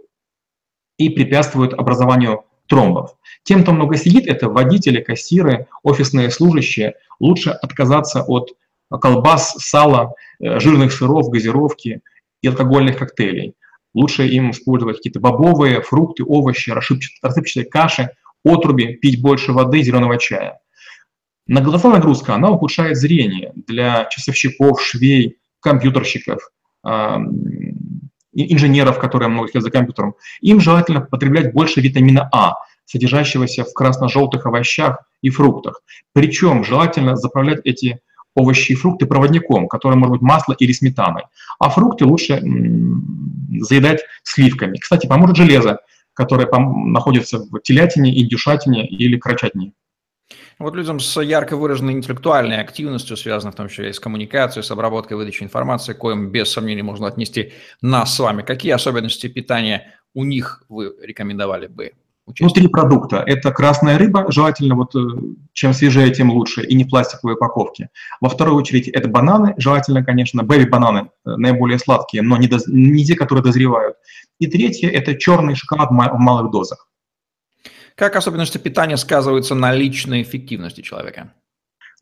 и 0.96 1.08
препятствует 1.08 1.74
образованию 1.74 2.44
тромбов. 2.66 3.16
Тем, 3.42 3.62
кто 3.62 3.72
много 3.72 3.96
сидит, 3.96 4.26
это 4.26 4.48
водители, 4.48 5.00
кассиры, 5.00 5.66
офисные 5.82 6.30
служащие, 6.30 6.94
лучше 7.18 7.50
отказаться 7.50 8.22
от 8.22 8.52
колбас, 9.00 9.54
сала, 9.58 10.14
э, 10.38 10.60
жирных 10.60 10.92
сыров, 10.92 11.28
газировки 11.30 12.02
и 12.42 12.48
алкогольных 12.48 12.98
коктейлей. 12.98 13.54
Лучше 13.94 14.26
им 14.26 14.50
использовать 14.50 14.96
какие-то 14.96 15.20
бобовые, 15.20 15.82
фрукты, 15.82 16.24
овощи, 16.24 16.70
рассыпчатые 16.70 17.66
каши, 17.66 18.10
отруби, 18.44 18.94
пить 18.94 19.20
больше 19.20 19.52
воды, 19.52 19.82
зеленого 19.82 20.18
чая. 20.18 20.58
На 21.46 21.60
глаза 21.60 21.90
нагрузка, 21.90 22.34
она 22.34 22.50
ухудшает 22.50 22.96
зрение 22.96 23.52
для 23.54 24.06
часовщиков, 24.06 24.80
швей, 24.82 25.38
компьютерщиков, 25.60 26.50
инженеров, 28.32 28.98
которые 28.98 29.28
много 29.28 29.48
сидят 29.48 29.62
за 29.62 29.70
компьютером. 29.70 30.14
Им 30.40 30.60
желательно 30.60 31.00
потреблять 31.02 31.52
больше 31.52 31.80
витамина 31.80 32.28
А, 32.32 32.54
содержащегося 32.84 33.64
в 33.64 33.72
красно-желтых 33.74 34.46
овощах 34.46 35.04
и 35.20 35.30
фруктах. 35.30 35.82
Причем 36.12 36.64
желательно 36.64 37.16
заправлять 37.16 37.60
эти 37.64 38.00
овощи 38.34 38.72
и 38.72 38.74
фрукты 38.74 39.06
проводником, 39.06 39.68
который 39.68 39.96
может 39.96 40.12
быть 40.12 40.22
масло 40.22 40.54
или 40.58 40.72
сметаной. 40.72 41.22
А 41.58 41.70
фрукты 41.70 42.04
лучше 42.04 42.42
заедать 43.60 44.00
сливками. 44.22 44.78
Кстати, 44.78 45.06
поможет 45.06 45.36
железо, 45.36 45.80
которое 46.14 46.48
находится 46.48 47.38
в 47.38 47.60
телятине, 47.60 48.18
индюшатине 48.18 48.86
или 48.86 49.16
крачатине. 49.16 49.72
Вот 50.58 50.74
людям 50.76 51.00
с 51.00 51.20
ярко 51.20 51.56
выраженной 51.56 51.94
интеллектуальной 51.94 52.60
активностью, 52.60 53.16
связанной 53.16 53.52
в 53.52 53.56
том 53.56 53.68
числе 53.68 53.90
и 53.90 53.92
с 53.92 54.00
коммуникацией, 54.00 54.62
с 54.62 54.70
обработкой, 54.70 55.16
выдачей 55.16 55.44
информации, 55.44 55.92
коим 55.92 56.30
без 56.30 56.50
сомнений 56.50 56.82
можно 56.82 57.08
отнести 57.08 57.52
нас 57.80 58.14
с 58.14 58.18
вами. 58.18 58.42
Какие 58.42 58.72
особенности 58.72 59.26
питания 59.26 59.92
у 60.14 60.24
них 60.24 60.62
вы 60.68 60.94
рекомендовали 61.02 61.66
бы? 61.66 61.92
Учесть? 62.26 62.54
Ну, 62.54 62.54
три 62.54 62.68
продукта. 62.68 63.22
Это 63.26 63.50
красная 63.50 63.98
рыба, 63.98 64.30
желательно 64.30 64.76
вот 64.76 64.94
э, 64.94 65.00
чем 65.52 65.74
свежее, 65.74 66.12
тем 66.12 66.30
лучше, 66.30 66.62
и 66.62 66.74
не 66.74 66.84
в 66.84 66.88
пластиковой 66.88 67.34
упаковке. 67.34 67.90
Во 68.20 68.28
вторую 68.28 68.56
очередь 68.56 68.86
это 68.88 69.08
бананы, 69.08 69.54
желательно, 69.56 70.04
конечно, 70.04 70.44
бэби-бананы, 70.44 71.10
э, 71.26 71.30
наиболее 71.36 71.80
сладкие, 71.80 72.22
но 72.22 72.36
не, 72.36 72.46
доз... 72.46 72.68
не 72.68 73.04
те, 73.04 73.16
которые 73.16 73.42
дозревают. 73.42 73.96
И 74.38 74.46
третье– 74.46 74.88
это 74.90 75.16
черный 75.16 75.56
шоколад 75.56 75.90
в 75.90 75.94
малых 75.94 76.52
дозах. 76.52 76.88
Как 77.96 78.14
особенности 78.14 78.58
питания 78.58 78.96
сказываются 78.96 79.54
на 79.54 79.72
личной 79.72 80.22
эффективности 80.22 80.80
человека? 80.80 81.32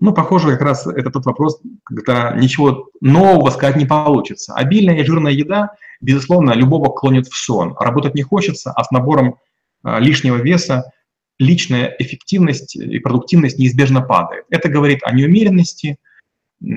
Ну, 0.00 0.14
похоже, 0.14 0.52
как 0.52 0.62
раз 0.62 0.86
это 0.86 1.10
тот 1.10 1.26
вопрос, 1.26 1.60
когда 1.84 2.32
ничего 2.32 2.88
нового 3.00 3.50
сказать 3.50 3.76
не 3.76 3.84
получится. 3.84 4.54
Обильная 4.54 4.98
и 4.98 5.04
жирная 5.04 5.32
еда, 5.32 5.72
безусловно, 6.00 6.52
любого 6.52 6.90
клонит 6.90 7.26
в 7.26 7.36
сон. 7.36 7.74
Работать 7.78 8.14
не 8.14 8.22
хочется, 8.22 8.72
а 8.72 8.82
с 8.82 8.90
набором 8.90 9.36
лишнего 9.82 10.36
веса 10.36 10.92
личная 11.40 11.96
эффективность 11.98 12.76
и 12.76 12.98
продуктивность 12.98 13.58
неизбежно 13.58 14.02
падает. 14.02 14.44
Это 14.50 14.68
говорит 14.68 15.00
о 15.02 15.12
неумеренности, 15.12 15.96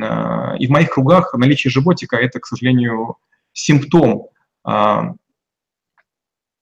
а, 0.02 0.56
и 0.58 0.68
в 0.68 0.70
моих 0.70 0.92
кругах 0.92 1.34
наличие 1.34 1.70
животика– 1.70 2.16
это, 2.18 2.40
к 2.40 2.46
сожалению, 2.46 3.18
симптом 3.52 4.28
а, 4.64 5.16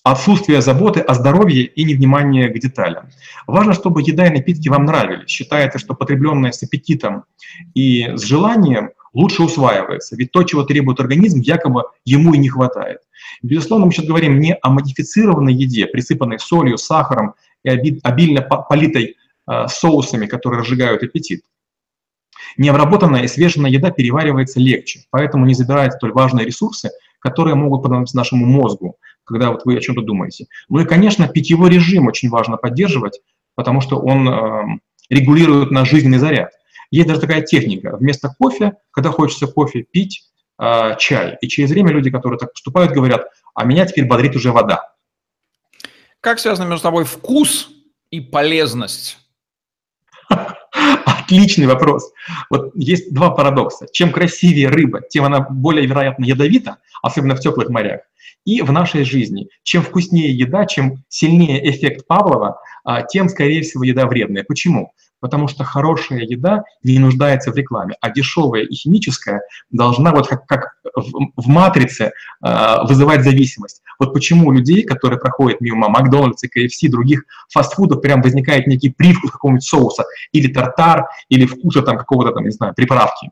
отсутствия 0.04 0.62
заботы 0.62 1.00
о 1.00 1.14
здоровье 1.14 1.64
и 1.64 1.84
невнимания 1.84 2.50
к 2.50 2.58
деталям. 2.58 3.10
Важно, 3.46 3.74
чтобы 3.74 4.02
еда 4.02 4.26
и 4.28 4.32
напитки 4.32 4.68
вам 4.68 4.86
нравились. 4.86 5.30
Считается, 5.30 5.78
что 5.78 5.94
потребленное 5.94 6.52
с 6.52 6.64
аппетитом 6.64 7.26
и 7.76 8.16
с 8.16 8.24
желанием 8.24 8.92
лучше 9.14 9.44
усваивается, 9.44 10.16
ведь 10.16 10.32
то, 10.32 10.42
чего 10.44 10.64
требует 10.64 11.00
организм, 11.00 11.42
якобы 11.42 11.84
ему 12.06 12.34
и 12.34 12.40
не 12.40 12.50
хватает. 12.50 13.02
Безусловно, 13.42 13.88
мы 13.88 13.92
сейчас 13.92 14.06
говорим 14.06 14.40
не 14.40 14.56
о 14.56 14.70
модифицированной 14.70 15.54
еде, 15.54 15.88
присыпанной 15.88 16.40
солью, 16.40 16.78
сахаром 16.78 17.34
и 17.64 17.70
обильно 17.70 18.42
политой 18.42 19.18
э, 19.50 19.68
соусами, 19.68 20.28
которые 20.28 20.62
разжигают 20.62 21.04
аппетит. 21.04 21.44
Необработанная 22.58 23.24
и 23.24 23.28
свежая 23.28 23.68
еда 23.68 23.92
переваривается 23.92 24.60
легче, 24.60 25.06
поэтому 25.10 25.46
не 25.46 25.54
забирает 25.54 25.94
столь 25.94 26.14
важные 26.14 26.46
ресурсы, 26.46 26.92
которые 27.20 27.56
могут 27.56 27.84
понадобиться 27.84 28.18
нашему 28.18 28.46
мозгу, 28.46 28.98
когда 29.24 29.52
вот 29.52 29.66
вы 29.66 29.78
о 29.78 29.80
чем-то 29.80 30.02
думаете. 30.02 30.48
Ну 30.70 30.80
и, 30.80 30.86
конечно, 30.86 31.28
питьевой 31.28 31.70
режим 31.70 32.08
очень 32.08 32.30
важно 32.30 32.58
поддерживать, 32.58 33.22
потому 33.56 33.82
что 33.82 34.00
он 34.00 34.28
э, 34.28 34.80
регулирует 35.10 35.72
наш 35.72 35.90
жизненный 35.90 36.18
заряд. 36.20 36.52
Есть 36.92 37.08
даже 37.08 37.22
такая 37.22 37.42
техника. 37.42 37.96
Вместо 37.98 38.34
кофе, 38.38 38.74
когда 38.92 39.12
хочется 39.12 39.48
кофе, 39.48 39.84
пить 39.84 40.31
э, 40.62 40.96
чай. 40.98 41.38
И 41.42 41.48
через 41.48 41.72
время 41.72 41.92
люди, 41.92 42.10
которые 42.10 42.40
так 42.40 42.54
поступают, 42.54 42.92
говорят, 42.92 43.28
а 43.56 43.66
меня 43.66 43.86
теперь 43.86 44.06
бодрит 44.06 44.36
уже 44.36 44.52
вода. 44.52 44.94
Как 46.22 46.40
связаны 46.40 46.70
между 46.70 46.84
собой 46.84 47.04
вкус 47.04 47.70
и 48.12 48.22
полезность? 48.22 49.18
Отличный 51.06 51.66
вопрос. 51.66 52.12
Вот 52.50 52.72
есть 52.76 53.14
два 53.14 53.32
парадокса. 53.32 53.88
Чем 53.92 54.12
красивее 54.12 54.70
рыба, 54.70 55.02
тем 55.02 55.26
она 55.26 55.42
более, 55.42 55.86
вероятно, 55.86 56.26
ядовита, 56.26 56.78
особенно 57.02 57.36
в 57.36 57.40
теплых 57.40 57.70
морях. 57.70 58.02
И 58.46 58.62
в 58.62 58.72
нашей 58.72 59.04
жизни, 59.04 59.50
чем 59.64 59.84
вкуснее 59.84 60.36
еда, 60.36 60.66
чем 60.66 61.04
сильнее 61.10 61.70
эффект 61.70 62.08
Павлова, 62.08 62.60
а, 62.84 63.04
тем, 63.04 63.30
скорее 63.30 63.62
всего, 63.62 63.84
еда 63.84 64.08
вредная. 64.08 64.44
Почему? 64.44 64.94
Потому 65.22 65.48
что 65.48 65.64
хорошая 65.64 66.22
еда 66.22 66.64
не 66.84 67.00
нуждается 67.00 67.52
в 67.52 67.56
рекламе, 67.56 67.96
а 68.02 68.10
дешевая 68.10 68.64
и 68.64 68.74
химическая 68.74 69.42
должна 69.70 70.12
вот 70.12 70.28
как, 70.28 70.46
как 70.46 70.76
в, 70.94 71.32
в 71.38 71.48
матрице 71.48 72.12
э, 72.44 72.78
вызывать 72.84 73.24
зависимость. 73.24 73.82
Вот 74.00 74.14
почему 74.14 74.50
у 74.50 74.52
людей, 74.52 74.84
которые 74.84 75.20
проходят 75.20 75.62
мимо 75.62 75.88
Макдональдса, 75.88 76.48
KFC, 76.48 76.90
других 76.90 77.24
фастфудов, 77.50 78.02
прям 78.02 78.22
возникает 78.22 78.68
некий 78.68 78.90
привкус 78.90 79.32
какого-нибудь 79.32 79.64
соуса, 79.64 80.04
или 80.34 80.52
тартар, 80.52 81.06
или 81.30 81.46
вкуса 81.46 81.84
там 81.84 81.98
какого-то 81.98 82.34
там, 82.34 82.44
не 82.44 82.52
знаю, 82.52 82.74
приправки. 82.74 83.30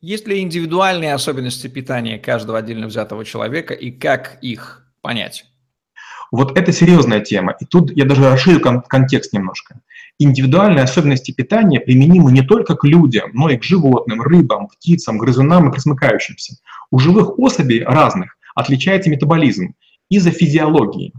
Есть 0.00 0.26
ли 0.26 0.40
индивидуальные 0.40 1.14
особенности 1.14 1.68
питания 1.68 2.18
каждого 2.18 2.58
отдельно 2.58 2.86
взятого 2.86 3.24
человека 3.24 3.74
и 3.74 3.90
как 3.90 4.38
их 4.40 4.86
понять? 5.02 5.44
Вот 6.30 6.56
это 6.56 6.72
серьезная 6.72 7.20
тема. 7.20 7.56
И 7.60 7.64
тут 7.64 7.90
я 7.96 8.04
даже 8.04 8.28
расширю 8.28 8.60
кон- 8.60 8.82
контекст 8.82 9.32
немножко. 9.32 9.80
Индивидуальные 10.18 10.84
особенности 10.84 11.32
питания 11.32 11.80
применимы 11.80 12.30
не 12.30 12.42
только 12.42 12.76
к 12.76 12.84
людям, 12.84 13.30
но 13.32 13.50
и 13.50 13.56
к 13.56 13.64
животным, 13.64 14.22
рыбам, 14.22 14.68
птицам, 14.68 15.18
грызунам 15.18 15.68
и 15.68 15.72
пресмыкающимся. 15.72 16.56
У 16.90 16.98
живых 16.98 17.38
особей 17.38 17.82
разных 17.82 18.36
отличается 18.54 19.10
метаболизм 19.10 19.74
из-за 20.08 20.30
физиологии. 20.30 21.12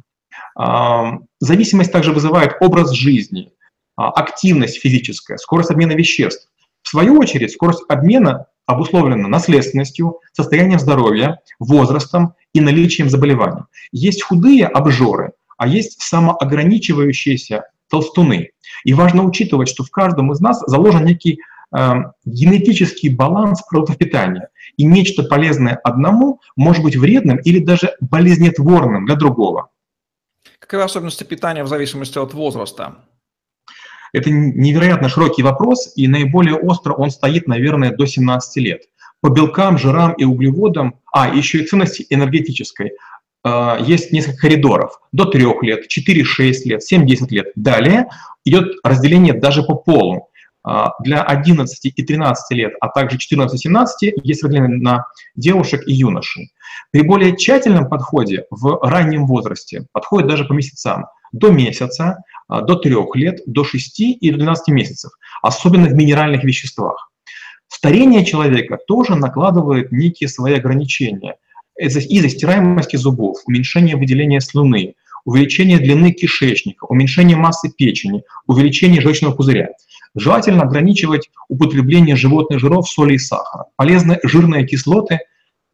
А, 0.55 1.19
зависимость 1.39 1.91
также 1.91 2.13
вызывает 2.13 2.55
образ 2.59 2.91
жизни, 2.91 3.51
а, 3.95 4.09
активность 4.11 4.79
физическая, 4.79 5.37
скорость 5.37 5.71
обмена 5.71 5.93
веществ. 5.93 6.49
В 6.83 6.89
свою 6.89 7.17
очередь, 7.17 7.51
скорость 7.51 7.83
обмена 7.89 8.47
обусловлена 8.65 9.27
наследственностью, 9.27 10.19
состоянием 10.33 10.79
здоровья, 10.79 11.39
возрастом 11.59 12.35
и 12.53 12.61
наличием 12.61 13.09
заболеваний. 13.09 13.63
Есть 13.91 14.23
худые 14.23 14.67
обжоры, 14.67 15.33
а 15.57 15.67
есть 15.67 16.01
самоограничивающиеся 16.01 17.65
толстуны. 17.89 18.51
И 18.83 18.93
важно 18.93 19.23
учитывать, 19.23 19.69
что 19.69 19.83
в 19.83 19.91
каждом 19.91 20.31
из 20.31 20.39
нас 20.39 20.63
заложен 20.65 21.05
некий 21.05 21.39
э, 21.75 21.93
генетический 22.25 23.09
баланс 23.09 23.61
продуктов 23.69 23.97
питания. 23.97 24.49
И 24.77 24.85
нечто 24.85 25.23
полезное 25.23 25.75
одному 25.75 26.39
может 26.55 26.83
быть 26.83 26.95
вредным 26.95 27.37
или 27.37 27.59
даже 27.59 27.95
болезнетворным 27.99 29.05
для 29.05 29.15
другого. 29.15 29.69
Каковы 30.59 30.83
особенности 30.83 31.23
питания 31.23 31.63
в 31.63 31.67
зависимости 31.67 32.17
от 32.17 32.33
возраста? 32.33 32.95
Это 34.13 34.29
невероятно 34.29 35.09
широкий 35.09 35.41
вопрос, 35.41 35.93
и 35.95 36.07
наиболее 36.07 36.55
остро 36.55 36.93
он 36.93 37.11
стоит, 37.11 37.47
наверное, 37.47 37.95
до 37.95 38.05
17 38.05 38.57
лет. 38.57 38.81
По 39.21 39.29
белкам, 39.29 39.77
жирам 39.77 40.13
и 40.13 40.23
углеводам, 40.23 40.95
а 41.13 41.33
еще 41.33 41.59
и 41.59 41.65
ценности 41.65 42.05
энергетической, 42.09 42.93
э, 43.43 43.77
есть 43.85 44.11
несколько 44.11 44.39
коридоров. 44.39 44.99
До 45.11 45.25
3 45.25 45.61
лет, 45.61 45.87
4-6 45.87 46.65
лет, 46.65 46.81
7-10 46.81 47.27
лет. 47.29 47.47
Далее 47.55 48.07
идет 48.45 48.73
разделение 48.83 49.33
даже 49.33 49.63
по 49.63 49.75
полу. 49.75 50.29
Э, 50.67 50.87
для 51.03 51.23
11 51.23 51.85
и 51.95 52.03
13 52.03 52.51
лет, 52.55 52.73
а 52.81 52.89
также 52.89 53.17
14-17 53.17 54.13
есть 54.23 54.43
разделение 54.43 54.77
на 54.77 55.05
девушек 55.35 55.87
и 55.87 55.93
юношей. 55.93 56.53
При 56.91 57.01
более 57.01 57.35
тщательном 57.35 57.89
подходе 57.89 58.45
в 58.49 58.79
раннем 58.81 59.25
возрасте, 59.25 59.85
подходит 59.91 60.29
даже 60.29 60.45
по 60.45 60.53
месяцам, 60.53 61.05
до 61.31 61.49
месяца, 61.49 62.23
а, 62.47 62.61
до 62.61 62.75
3 62.75 63.15
лет, 63.15 63.39
до 63.45 63.63
6 63.63 64.13
и 64.13 64.31
до 64.31 64.37
12 64.37 64.73
месяцев, 64.73 65.11
особенно 65.41 65.87
в 65.87 65.93
минеральных 65.93 66.43
веществах. 66.43 67.10
Старение 67.73 68.25
человека 68.25 68.77
тоже 68.85 69.15
накладывает 69.15 69.93
некие 69.93 70.27
свои 70.27 70.55
ограничения 70.55 71.37
из-за 71.79 72.01
стираемости 72.01 72.97
зубов, 72.97 73.37
уменьшение 73.45 73.95
выделения 73.95 74.41
слюны, 74.41 74.95
увеличение 75.23 75.79
длины 75.79 76.11
кишечника, 76.11 76.83
уменьшение 76.85 77.37
массы 77.37 77.71
печени, 77.71 78.23
увеличение 78.45 79.01
желчного 79.01 79.33
пузыря. 79.33 79.69
Желательно 80.15 80.63
ограничивать 80.63 81.29
употребление 81.47 82.17
животных 82.17 82.59
жиров, 82.59 82.89
соли 82.89 83.13
и 83.13 83.17
сахара. 83.17 83.67
Полезны 83.77 84.19
жирные 84.23 84.67
кислоты 84.67 85.19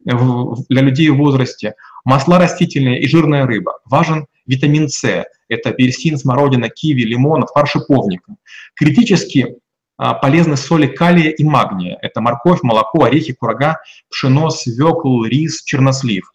для 0.04 0.82
людей 0.82 1.08
в 1.10 1.16
возрасте, 1.16 1.74
масла 2.04 2.38
растительные 2.38 3.00
и 3.00 3.08
жирная 3.08 3.44
рыба. 3.44 3.80
Важен 3.84 4.26
витамин 4.46 4.88
С, 4.88 5.26
это 5.48 5.70
апельсин, 5.70 6.16
смородина, 6.16 6.68
киви, 6.68 7.02
лимон, 7.02 7.44
фарш. 7.52 7.74
Критически 8.76 9.56
полезны 9.98 10.56
соли 10.56 10.86
калия 10.86 11.30
и 11.30 11.44
магния. 11.44 11.98
Это 12.00 12.20
морковь, 12.20 12.62
молоко, 12.62 13.04
орехи, 13.04 13.32
курага, 13.32 13.80
пшено, 14.10 14.50
свекл, 14.50 15.24
рис, 15.24 15.62
чернослив. 15.64 16.30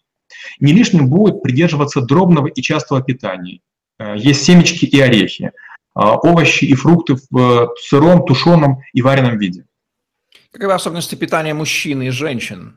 Не 0.60 0.74
лишним 0.74 1.10
будет 1.10 1.42
придерживаться 1.42 2.02
дробного 2.02 2.48
и 2.48 2.62
частого 2.62 3.02
питания. 3.02 3.62
Э, 4.00 4.16
есть 4.18 4.44
семечки 4.44 4.86
и 4.86 5.00
орехи, 5.00 5.52
а, 5.94 6.16
овощи 6.16 6.66
и 6.66 6.74
фрукты 6.74 7.16
в 7.30 7.38
э, 7.38 7.68
сыром, 7.80 8.26
тушеном 8.26 8.80
и 8.94 9.02
вареном 9.02 9.38
виде. 9.38 9.66
Каковы 10.52 10.74
особенности 10.74 11.16
питания 11.16 11.54
мужчин 11.54 12.02
и 12.02 12.10
женщин? 12.10 12.76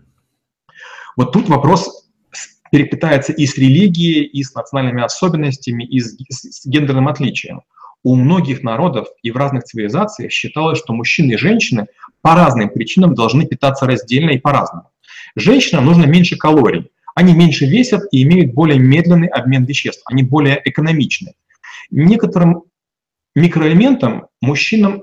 Вот 1.16 1.32
тут 1.32 1.48
вопрос 1.48 2.08
переплетается 2.70 3.32
и 3.32 3.46
с 3.46 3.56
религией, 3.56 4.24
и 4.24 4.42
с 4.42 4.54
национальными 4.54 5.02
особенностями, 5.02 5.84
и 5.84 6.00
с, 6.00 6.16
с 6.30 6.66
гендерным 6.66 7.08
отличием. 7.08 7.62
У 8.06 8.14
многих 8.14 8.62
народов 8.62 9.08
и 9.24 9.32
в 9.32 9.36
разных 9.36 9.64
цивилизациях 9.64 10.30
считалось, 10.30 10.78
что 10.78 10.92
мужчины 10.92 11.32
и 11.32 11.36
женщины 11.36 11.88
по 12.22 12.36
разным 12.36 12.68
причинам 12.68 13.16
должны 13.16 13.46
питаться 13.46 13.84
раздельно 13.84 14.30
и 14.30 14.38
по-разному. 14.38 14.92
Женщинам 15.34 15.86
нужно 15.86 16.04
меньше 16.04 16.36
калорий, 16.36 16.92
они 17.16 17.34
меньше 17.34 17.66
весят 17.66 18.02
и 18.12 18.22
имеют 18.22 18.54
более 18.54 18.78
медленный 18.78 19.26
обмен 19.26 19.64
веществ, 19.64 20.02
они 20.04 20.22
более 20.22 20.62
экономичны. 20.64 21.32
Некоторым 21.90 22.62
микроэлементам 23.34 24.28
мужчинам 24.40 25.02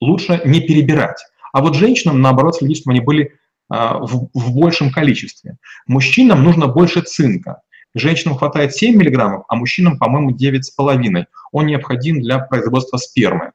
лучше 0.00 0.42
не 0.44 0.62
перебирать, 0.62 1.24
а 1.52 1.60
вот 1.60 1.76
женщинам, 1.76 2.20
наоборот, 2.20 2.56
следить, 2.56 2.78
чтобы 2.78 2.94
они 2.96 3.04
были 3.04 3.36
а, 3.68 3.98
в, 3.98 4.30
в 4.34 4.52
большем 4.52 4.90
количестве. 4.90 5.58
Мужчинам 5.86 6.42
нужно 6.42 6.66
больше 6.66 7.02
цинка. 7.02 7.62
Женщинам 7.94 8.36
хватает 8.36 8.74
7 8.74 8.96
мг, 8.96 9.44
а 9.48 9.54
мужчинам, 9.54 9.98
по-моему, 9.98 10.30
9,5. 10.30 11.24
Он 11.52 11.66
необходим 11.66 12.20
для 12.20 12.38
производства 12.38 12.96
спермы. 12.96 13.52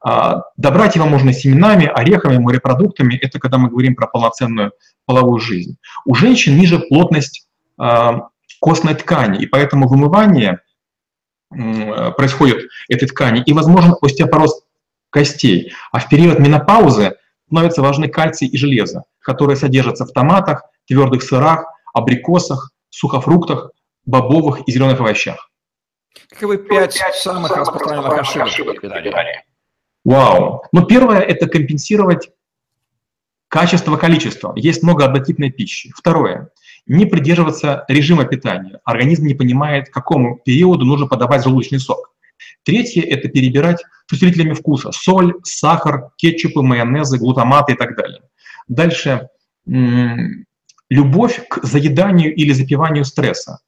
А, 0.00 0.42
добрать 0.56 0.96
его 0.96 1.06
можно 1.06 1.32
семенами, 1.32 1.86
орехами, 1.86 2.38
морепродуктами. 2.38 3.14
Это 3.16 3.38
когда 3.38 3.58
мы 3.58 3.68
говорим 3.68 3.94
про 3.94 4.06
полноценную 4.06 4.72
половую 5.06 5.40
жизнь. 5.40 5.76
У 6.04 6.14
женщин 6.14 6.56
ниже 6.56 6.78
плотность 6.78 7.48
а, 7.78 8.28
костной 8.60 8.94
ткани, 8.94 9.42
и 9.42 9.46
поэтому 9.46 9.88
вымывание 9.88 10.60
происходит 11.50 12.68
этой 12.88 13.06
ткани, 13.06 13.40
и 13.44 13.52
возможен 13.52 13.94
остеопороз 14.00 14.64
костей. 15.10 15.72
А 15.92 16.00
в 16.00 16.08
период 16.08 16.40
менопаузы 16.40 17.14
становятся 17.46 17.80
важны 17.80 18.08
кальций 18.08 18.48
и 18.48 18.56
железо 18.56 19.04
которые 19.24 19.56
содержатся 19.56 20.04
в 20.04 20.12
томатах, 20.12 20.62
твердых 20.86 21.22
сырах, 21.22 21.64
абрикосах, 21.92 22.70
сухофруктах, 22.98 23.70
бобовых 24.06 24.62
и 24.66 24.72
зеленых 24.72 25.00
овощах. 25.00 25.50
Каковы 26.28 26.58
пять 26.58 26.94
самых 27.14 27.56
распространенных 27.56 28.18
ошибок 28.18 28.80
питания? 28.80 29.44
Вау. 30.04 30.64
Ну, 30.72 30.84
первое– 30.86 31.20
это 31.20 31.48
компенсировать 31.48 32.30
качество 33.48 33.96
количество. 33.96 34.52
Есть 34.56 34.82
много 34.82 35.04
однотипной 35.04 35.50
пищи. 35.50 35.92
Второе– 35.96 36.50
не 36.86 37.06
придерживаться 37.06 37.84
режима 37.88 38.26
питания. 38.26 38.80
Организм 38.84 39.24
не 39.24 39.34
понимает, 39.34 39.88
к 39.88 39.92
какому 39.92 40.38
периоду 40.44 40.84
нужно 40.84 41.06
подавать 41.06 41.42
желудочный 41.42 41.80
сок. 41.80 42.14
Третье– 42.62 43.02
это 43.08 43.28
перебирать 43.28 43.82
с 44.06 44.12
усилителями 44.12 44.52
вкуса. 44.52 44.92
Соль, 44.92 45.34
сахар, 45.44 46.10
кетчупы, 46.16 46.60
майонезы, 46.60 47.18
глутаматы 47.18 47.72
и 47.72 47.76
так 47.76 47.96
далее. 47.96 48.22
Дальше 48.68 49.28
любовь 50.90 51.46
к 51.48 51.64
заеданию 51.64 52.34
или 52.34 52.52
запиванию 52.52 53.04
стресса. 53.04 53.60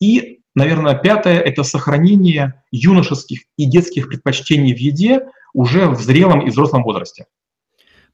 И, 0.00 0.40
наверное, 0.54 0.94
пятое– 0.94 1.40
это 1.40 1.62
сохранение 1.62 2.62
юношеских 2.70 3.40
и 3.56 3.66
детских 3.66 4.08
предпочтений 4.08 4.74
в 4.74 4.78
еде 4.78 5.28
уже 5.54 5.86
в 5.88 6.00
зрелом 6.00 6.46
и 6.46 6.50
взрослом 6.50 6.82
возрасте. 6.82 7.26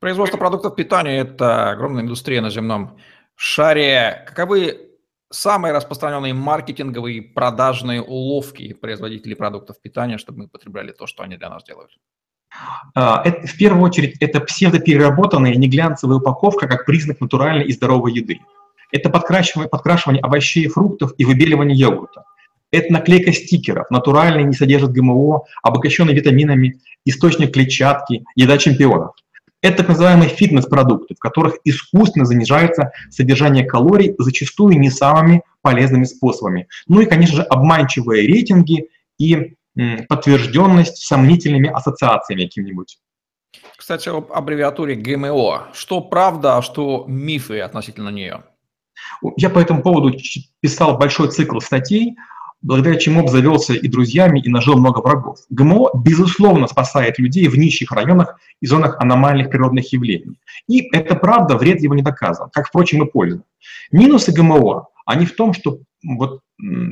Производство 0.01 0.39
продуктов 0.39 0.77
питания– 0.77 1.19
это 1.21 1.71
огромная 1.71 2.03
индустрия 2.03 2.41
на 2.41 2.51
земном 2.51 2.99
шаре. 3.35 4.25
Каковы 4.29 4.89
самые 5.31 5.73
распространенные 5.73 6.35
маркетинговые 6.35 7.23
продажные 7.23 8.03
уловки 8.03 8.73
производителей 8.73 9.35
продуктов 9.35 9.81
питания, 9.81 10.19
чтобы 10.19 10.43
мы 10.43 10.49
потребляли 10.49 10.93
то, 10.93 11.07
что 11.07 11.23
они 11.23 11.37
для 11.37 11.51
нас 11.51 11.65
делают? 11.65 11.91
А, 12.95 13.23
это, 13.25 13.47
в 13.47 13.57
первую 13.57 13.83
очередь, 13.83 14.17
это 14.21 14.41
псевдопереработанная 14.41 15.55
неглянцевая 15.55 16.19
упаковка 16.19 16.67
как 16.67 16.87
признак 16.87 17.21
натуральной 17.21 17.67
и 17.67 17.73
здоровой 17.73 18.13
еды. 18.13 18.41
Это 18.91 19.11
подкрашивание, 19.11 19.69
подкрашивание 19.69 20.23
овощей 20.23 20.65
и 20.65 20.69
фруктов 20.69 21.13
и 21.19 21.25
выбеливание 21.25 21.77
йогурта. 21.77 22.25
Это 22.71 22.93
наклейка 22.93 23.33
стикеров, 23.33 23.91
натуральные, 23.91 24.45
не 24.45 24.53
содержат 24.53 24.93
ГМО, 24.93 25.45
обогащенные 25.63 26.15
витаминами, 26.15 26.81
источник 27.05 27.53
клетчатки, 27.55 28.25
еда 28.35 28.59
чемпионов. 28.59 29.13
Это 29.61 29.79
так 29.79 29.89
называемые 29.89 30.31
фитнес-продукты, 30.31 31.15
в 31.15 31.19
которых 31.19 31.57
искусственно 31.65 32.25
занижается 32.25 32.93
содержание 33.11 33.65
калорий, 33.65 34.15
зачастую 34.19 34.79
не 34.79 34.91
самыми 34.91 35.43
полезными 35.63 36.05
способами. 36.05 36.69
Ну 36.87 37.01
и, 37.01 37.07
конечно 37.07 37.37
же, 37.37 37.43
обманчивые 37.43 38.27
рейтинги 38.27 38.89
и 39.19 39.55
подтвержденность 40.09 40.99
сомнительными 40.99 41.69
ассоциациями 41.69 42.45
каким-нибудь. 42.45 42.99
Кстати, 43.77 44.09
об 44.09 44.33
аббревиатуре 44.33 44.95
ГМО. 44.95 45.69
Что 45.73 46.01
правда, 46.01 46.59
а 46.59 46.63
что 46.63 47.05
мифы 47.09 47.61
относительно 47.61 48.11
нее? 48.11 48.45
Я 49.37 49.51
по 49.51 49.59
этому 49.59 49.83
поводу 49.83 50.13
писал 50.61 50.99
большой 50.99 51.31
цикл 51.31 51.61
статей, 51.61 52.17
благодаря 52.61 52.97
чему 52.97 53.21
обзавелся 53.21 53.75
и 53.75 53.89
друзьями, 53.89 54.41
и 54.41 54.49
нажил 54.49 54.77
много 54.77 55.01
врагов. 55.01 55.39
ГМО, 55.51 55.93
безусловно, 55.95 56.67
спасает 56.67 57.19
людей 57.19 57.49
в 57.49 57.57
нищих 57.57 57.93
районах 57.93 58.39
и 58.61 58.67
зонах 58.67 59.01
аномальных 59.01 59.51
природных 59.51 59.93
явлений. 59.93 60.39
И 60.67 60.89
это 60.95 61.15
правда, 61.15 61.57
вред 61.57 61.81
его 61.81 61.95
не 61.95 62.03
доказан, 62.03 62.51
как, 62.53 62.69
впрочем, 62.69 63.05
и 63.05 63.11
польза. 63.11 63.43
Минусы 63.93 64.33
ГМО, 64.33 64.89
они 65.07 65.25
в 65.25 65.37
том, 65.37 65.55
что 65.55 65.79
вот 66.03 66.41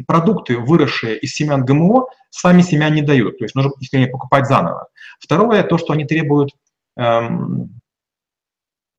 продукты, 0.07 0.59
выросшие 0.59 1.19
из 1.19 1.35
семян 1.35 1.64
ГМО, 1.64 2.07
сами 2.31 2.62
семян 2.62 2.95
не 2.95 3.03
дают, 3.03 3.38
то 3.38 3.45
есть 3.45 3.55
нужно 3.55 3.73
их 3.81 4.12
покупать 4.12 4.47
заново. 4.47 4.88
Второе, 5.19 5.62
то, 5.62 5.79
что 5.79 5.92
они 5.92 6.05
требуют 6.05 6.51
эм, 6.97 7.81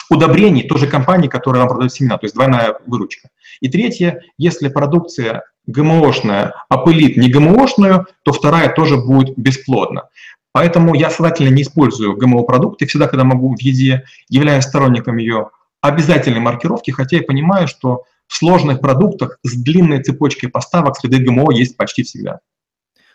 удобрений 0.10 0.68
той 0.68 0.80
же 0.80 0.88
компании, 0.88 1.28
которая 1.28 1.62
вам 1.62 1.70
продает 1.70 1.94
семена, 1.94 2.18
то 2.18 2.26
есть 2.26 2.36
двойная 2.36 2.80
выручка. 2.86 3.30
И 3.62 3.70
третье, 3.70 4.24
если 4.38 4.70
продукция 4.70 5.44
ГМОшная 5.68 6.54
опылит 6.70 7.18
не 7.18 7.30
ГМОшную, 7.30 8.08
то 8.24 8.32
вторая 8.32 8.74
тоже 8.74 8.98
будет 8.98 9.38
бесплодна. 9.38 10.10
Поэтому 10.54 10.96
я 10.96 11.10
сознательно 11.10 11.50
не 11.50 11.62
использую 11.62 12.16
ГМО-продукты, 12.18 12.88
всегда, 12.88 13.08
когда 13.08 13.24
могу 13.24 13.56
в 13.56 13.60
еде, 13.60 14.06
являюсь 14.28 14.64
сторонником 14.64 15.18
ее 15.18 15.52
обязательной 15.82 16.40
маркировки, 16.40 16.92
хотя 16.92 17.18
я 17.18 17.24
понимаю, 17.24 17.68
что 17.68 18.06
в 18.28 18.36
сложных 18.36 18.82
продуктах 18.82 19.40
с 19.44 19.56
длинной 19.56 20.04
цепочкой 20.04 20.50
поставок 20.50 20.98
следы 20.98 21.20
ГМО 21.20 21.54
есть 21.54 21.78
почти 21.78 22.04
всегда. 22.04 22.40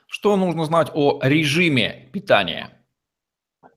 Что 0.07 0.37
нужно 0.37 0.65
знать 0.65 0.91
о 0.93 1.21
режиме 1.23 2.09
питания? 2.13 2.71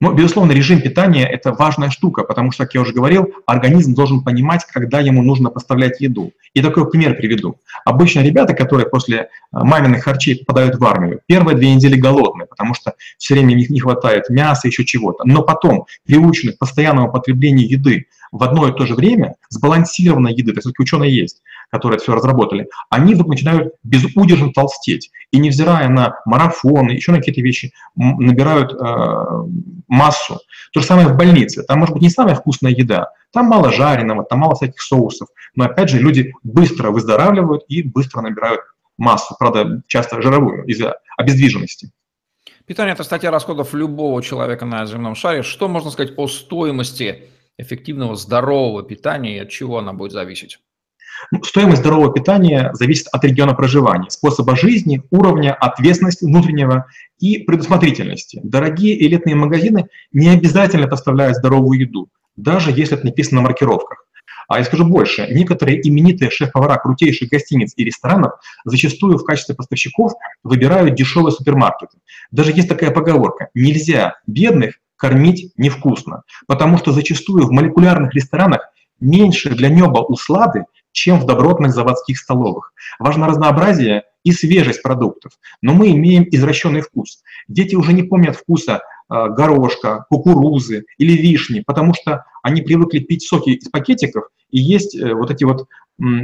Но, 0.02 0.12
безусловно, 0.12 0.52
режим 0.52 0.82
питания– 0.82 1.26
это 1.32 1.54
важная 1.54 1.90
штука, 1.90 2.24
потому 2.24 2.52
что, 2.52 2.66
как 2.66 2.76
я 2.76 2.82
уже 2.82 2.94
говорил, 2.94 3.34
организм 3.46 3.94
должен 3.94 4.24
понимать, 4.24 4.66
когда 4.66 5.00
ему 5.00 5.22
нужно 5.24 5.50
поставлять 5.50 6.02
еду. 6.02 6.34
И 6.54 6.62
такой 6.62 6.90
пример 6.90 7.16
приведу. 7.16 7.60
Обычно 7.86 8.20
ребята, 8.20 8.54
которые 8.54 8.90
после 8.90 9.18
э, 9.18 9.28
маминых 9.52 10.04
харчей 10.04 10.40
попадают 10.40 10.76
в 10.76 10.84
армию, 10.84 11.22
первые 11.26 11.56
две 11.56 11.74
недели 11.74 11.96
голодные, 11.96 12.46
потому 12.46 12.74
что 12.74 12.96
все 13.18 13.36
время 13.36 13.54
них 13.54 13.70
не 13.70 13.80
хватает 13.80 14.30
мяса, 14.30 14.68
еще 14.68 14.84
чего-то. 14.84 15.24
Но 15.26 15.44
потом, 15.44 15.86
приучены 16.06 16.52
к 16.52 16.58
постоянному 16.58 17.12
потреблению 17.12 17.70
еды 17.70 18.08
в 18.32 18.44
одно 18.44 18.68
и 18.68 18.74
то 18.74 18.86
же 18.86 18.96
время, 18.96 19.36
сбалансированной 19.50 20.34
еды, 20.34 20.54
то 20.54 20.60
есть 20.64 20.80
ученые 20.80 21.16
есть, 21.16 21.42
которые 21.72 22.00
все 22.00 22.14
разработали, 22.14 22.68
они 22.90 23.14
вдруг 23.14 23.30
начинают 23.30 23.74
безудержно 23.84 24.52
толстеть. 24.52 25.12
И 25.32 25.38
невзирая 25.38 25.90
на 25.90 26.20
марафоны, 26.26 26.92
еще 26.92 27.12
на 27.12 27.18
какие-то 27.18 27.42
вещи, 27.42 27.74
набирают 27.96 28.74
э, 28.74 29.48
массу. 29.88 30.40
То 30.74 30.82
же 30.82 30.86
самое 30.86 31.08
в 31.08 31.16
больнице. 31.16 31.64
Там 31.64 31.80
может 31.80 31.94
быть 31.94 32.04
не 32.04 32.10
самая 32.10 32.36
вкусная 32.36 32.72
еда, 32.72 33.10
там 33.32 33.48
мало 33.48 33.72
жареного, 33.72 34.24
там 34.24 34.40
мало 34.40 34.56
всяких 34.56 34.82
соусов. 34.82 35.28
Но 35.56 35.66
опять 35.66 35.90
же, 35.90 36.00
люди 36.00 36.34
быстро 36.44 36.92
выздоравливают 36.92 37.64
и 37.68 37.84
быстро 37.84 38.22
набирают 38.22 38.62
массу, 38.98 39.36
правда, 39.38 39.82
часто 39.88 40.22
жировую 40.22 40.64
из-за 40.66 40.96
обездвиженности. 41.18 41.92
Питание– 42.66 42.94
это 42.96 43.04
статья 43.04 43.30
расходов 43.30 43.74
любого 43.74 44.24
человека 44.24 44.66
на 44.66 44.86
земном 44.86 45.16
шаре. 45.16 45.44
Что 45.44 45.68
можно 45.68 45.92
сказать 45.92 46.14
о 46.18 46.28
стоимости 46.28 47.26
эффективного 47.58 48.16
здорового 48.16 48.84
питания 48.84 49.38
и 49.38 49.40
от 49.40 49.50
чего 49.50 49.80
она 49.80 49.94
будет 49.94 50.12
зависеть? 50.12 50.60
Ну, 51.32 51.44
стоимость 51.44 51.82
здорового 51.82 52.14
питания 52.14 52.72
зависит 52.74 53.08
от 53.12 53.24
региона 53.24 53.54
проживания, 53.54 54.10
способа 54.10 54.56
жизни, 54.56 55.02
уровня 55.12 55.54
ответственности 55.54 56.26
внутреннего 56.26 56.88
и 57.20 57.40
предусмотрительности. 57.40 58.42
Дорогие 58.44 59.02
элитные 59.06 59.36
магазины 59.36 59.88
не 60.12 60.30
обязательно 60.30 60.88
поставляют 60.88 61.38
здоровую 61.38 61.80
еду, 61.80 62.10
даже 62.36 62.72
если 62.72 62.98
это 62.98 63.06
написано 63.06 63.42
на 63.42 63.48
маркировках. 63.48 64.06
А 64.48 64.60
я 64.60 64.64
скажу 64.64 64.86
больше, 64.86 65.28
некоторые 65.32 65.88
именитые 65.88 66.30
шеф-повара 66.30 66.78
крутейших 66.78 67.30
гостиниц 67.30 67.74
и 67.76 67.84
ресторанов 67.84 68.34
зачастую 68.64 69.18
в 69.18 69.26
качестве 69.26 69.56
поставщиков 69.56 70.14
выбирают 70.44 70.96
дешевые 70.96 71.32
супермаркеты. 71.32 71.98
Даже 72.32 72.52
есть 72.52 72.70
такая 72.70 72.92
поговорка, 72.92 73.50
нельзя 73.56 74.18
бедных 74.28 74.76
кормить 74.98 75.52
невкусно, 75.58 76.24
потому 76.48 76.78
что 76.78 76.92
зачастую 76.92 77.46
в 77.46 77.52
молекулярных 77.52 78.14
ресторанах 78.14 78.62
меньше 79.00 79.50
для 79.50 79.70
неба 79.70 80.00
услады, 80.00 80.66
чем 80.92 81.20
в 81.20 81.26
добротных 81.26 81.74
заводских 81.74 82.18
столовых. 82.18 82.74
Важно 83.00 83.28
разнообразие 83.28 84.04
и 84.24 84.32
свежесть 84.32 84.82
продуктов, 84.82 85.34
но 85.62 85.74
мы 85.74 85.92
имеем 85.92 86.26
извращенный 86.30 86.82
вкус. 86.82 87.22
Дети 87.48 87.76
уже 87.76 87.94
не 87.94 88.04
помнят 88.04 88.38
вкуса 88.38 88.82
э, 89.10 89.30
горошка, 89.30 90.06
кукурузы 90.10 90.86
или 90.98 91.14
вишни, 91.14 91.64
потому 91.66 91.94
что 91.94 92.26
они 92.42 92.62
привыкли 92.62 93.00
пить 93.00 93.28
соки 93.28 93.50
из 93.50 93.70
пакетиков 93.70 94.26
и 94.50 94.60
есть 94.60 94.96
э, 94.96 95.14
вот 95.14 95.32
эти 95.32 95.44
вот 95.44 95.68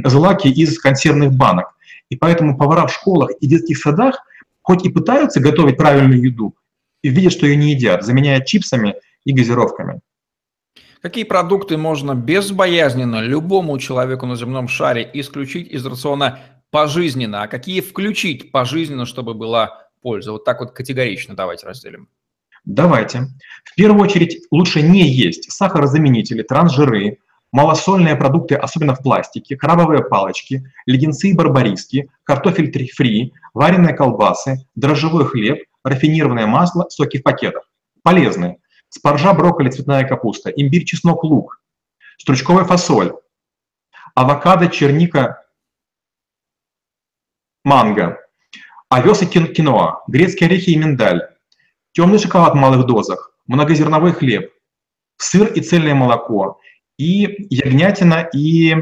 злаки 0.04 0.48
из 0.48 0.78
консервных 0.78 1.32
банок. 1.32 1.74
И 2.08 2.16
поэтому 2.16 2.58
повара 2.58 2.86
в 2.86 2.92
школах 2.92 3.30
и 3.40 3.46
детских 3.46 3.78
садах 3.78 4.22
хоть 4.62 4.84
и 4.84 4.90
пытаются 4.90 5.40
готовить 5.40 5.76
правильную 5.76 6.22
еду, 6.22 6.54
и 7.02 7.08
видят, 7.08 7.32
что 7.32 7.46
ее 7.46 7.56
не 7.56 7.72
едят, 7.72 8.04
заменяя 8.04 8.40
чипсами 8.40 8.94
и 9.24 9.32
газировками. 9.32 10.00
Какие 11.00 11.24
продукты 11.24 11.76
можно 11.76 12.14
безбоязненно 12.14 13.20
любому 13.20 13.78
человеку 13.78 14.26
на 14.26 14.36
земном 14.36 14.68
шаре 14.68 15.08
исключить 15.14 15.68
из 15.68 15.84
рациона 15.84 16.38
пожизненно, 16.70 17.42
а 17.42 17.48
какие 17.48 17.80
включить 17.80 18.52
пожизненно, 18.52 19.04
чтобы 19.04 19.34
была 19.34 19.88
польза? 20.00 20.32
Вот 20.32 20.44
так 20.44 20.60
вот 20.60 20.72
категорично 20.72 21.34
давайте 21.34 21.66
разделим. 21.66 22.08
Давайте. 22.64 23.26
В 23.64 23.74
первую 23.74 24.02
очередь 24.02 24.46
лучше 24.52 24.82
не 24.82 25.08
есть 25.08 25.50
сахарозаменители, 25.50 26.42
трансжиры, 26.42 27.18
малосольные 27.50 28.14
продукты, 28.14 28.54
особенно 28.54 28.94
в 28.94 29.02
пластике, 29.02 29.56
крабовые 29.56 30.04
палочки, 30.04 30.72
леденцы 30.86 31.30
и 31.30 31.34
барбариски, 31.34 32.10
картофель 32.22 32.70
фри, 32.94 33.32
вареные 33.52 33.94
колбасы, 33.94 34.64
дрожжевой 34.76 35.26
хлеб, 35.26 35.64
рафинированное 35.84 36.46
масло, 36.46 36.88
соки 36.88 37.18
в 37.18 37.22
пакетах. 37.22 37.68
Полезные 38.02 38.58
спаржа, 38.92 39.32
брокколи, 39.32 39.70
цветная 39.70 40.06
капуста, 40.06 40.50
имбирь, 40.50 40.84
чеснок, 40.84 41.24
лук, 41.24 41.62
стручковая 42.18 42.64
фасоль, 42.64 43.14
авокадо, 44.14 44.68
черника, 44.68 45.46
манго, 47.64 48.18
овес 48.90 49.22
и 49.22 49.26
киноа, 49.26 50.02
грецкие 50.08 50.48
орехи 50.48 50.70
и 50.70 50.76
миндаль, 50.76 51.22
темный 51.92 52.18
шоколад 52.18 52.52
в 52.52 52.56
малых 52.56 52.86
дозах, 52.86 53.34
многозерновой 53.46 54.12
хлеб, 54.12 54.52
сыр 55.16 55.46
и 55.46 55.60
цельное 55.62 55.94
молоко, 55.94 56.60
и 56.98 57.46
ягнятина 57.48 58.28
и 58.34 58.76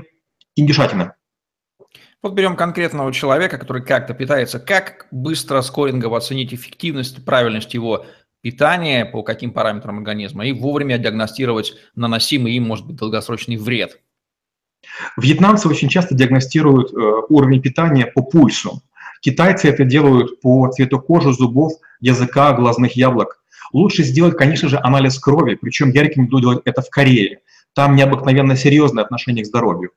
индюшатина. 0.57 1.15
Вот 2.23 2.35
берем 2.35 2.55
конкретного 2.55 3.13
человека, 3.15 3.57
который 3.57 3.83
как-то 3.83 4.13
питается. 4.13 4.61
Как 4.61 5.07
быстро 5.11 5.63
скорингово 5.63 6.19
оценить 6.19 6.53
эффективность, 6.53 7.25
правильность 7.25 7.73
его 7.73 8.05
питания, 8.43 9.07
по 9.07 9.23
каким 9.23 9.53
параметрам 9.53 9.97
организма, 9.99 10.47
и 10.47 10.53
вовремя 10.53 10.99
диагностировать 10.99 11.75
наносимый 11.95 12.53
им, 12.53 12.65
может 12.65 12.87
быть, 12.87 12.97
долгосрочный 12.97 13.57
вред. 13.57 14.01
Вьетнамцы 15.17 15.69
очень 15.69 15.89
часто 15.89 16.15
диагностируют 16.15 16.93
э, 16.93 16.97
уровень 17.29 17.63
питания 17.63 18.07
по 18.07 18.23
пульсу. 18.23 18.83
Китайцы 19.21 19.69
это 19.69 19.85
делают 19.85 20.41
по 20.41 20.69
цвету 20.69 21.01
кожи, 21.01 21.33
зубов, 21.33 21.73
языка, 22.01 22.53
глазных 22.53 22.97
яблок. 22.97 23.43
Лучше 23.73 24.03
сделать, 24.03 24.37
конечно 24.37 24.69
же, 24.69 24.79
анализ 24.83 25.19
крови, 25.19 25.55
причем 25.61 25.91
я 25.91 26.03
рекомендую 26.03 26.43
делать 26.43 26.63
это 26.65 26.83
в 26.83 26.91
Корее. 26.91 27.41
Там 27.75 27.95
необыкновенно 27.95 28.57
серьезное 28.57 29.05
отношение 29.05 29.45
к 29.45 29.47
здоровью. 29.47 29.91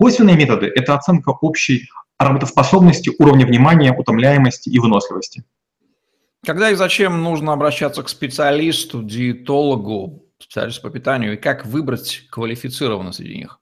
Косвенные 0.00 0.34
методы– 0.34 0.72
это 0.74 0.94
оценка 0.94 1.28
общей 1.28 1.90
работоспособности, 2.18 3.12
уровня 3.18 3.44
внимания, 3.44 3.92
утомляемости 3.92 4.70
и 4.70 4.78
выносливости. 4.78 5.44
Когда 6.42 6.70
и 6.70 6.74
зачем 6.74 7.22
нужно 7.22 7.52
обращаться 7.52 8.02
к 8.02 8.08
специалисту, 8.08 9.02
диетологу, 9.02 10.24
специалисту 10.38 10.80
по 10.80 10.88
питанию, 10.88 11.34
и 11.34 11.36
как 11.36 11.66
выбрать 11.66 12.22
квалифицированно 12.30 13.12
среди 13.12 13.36
них? 13.36 13.60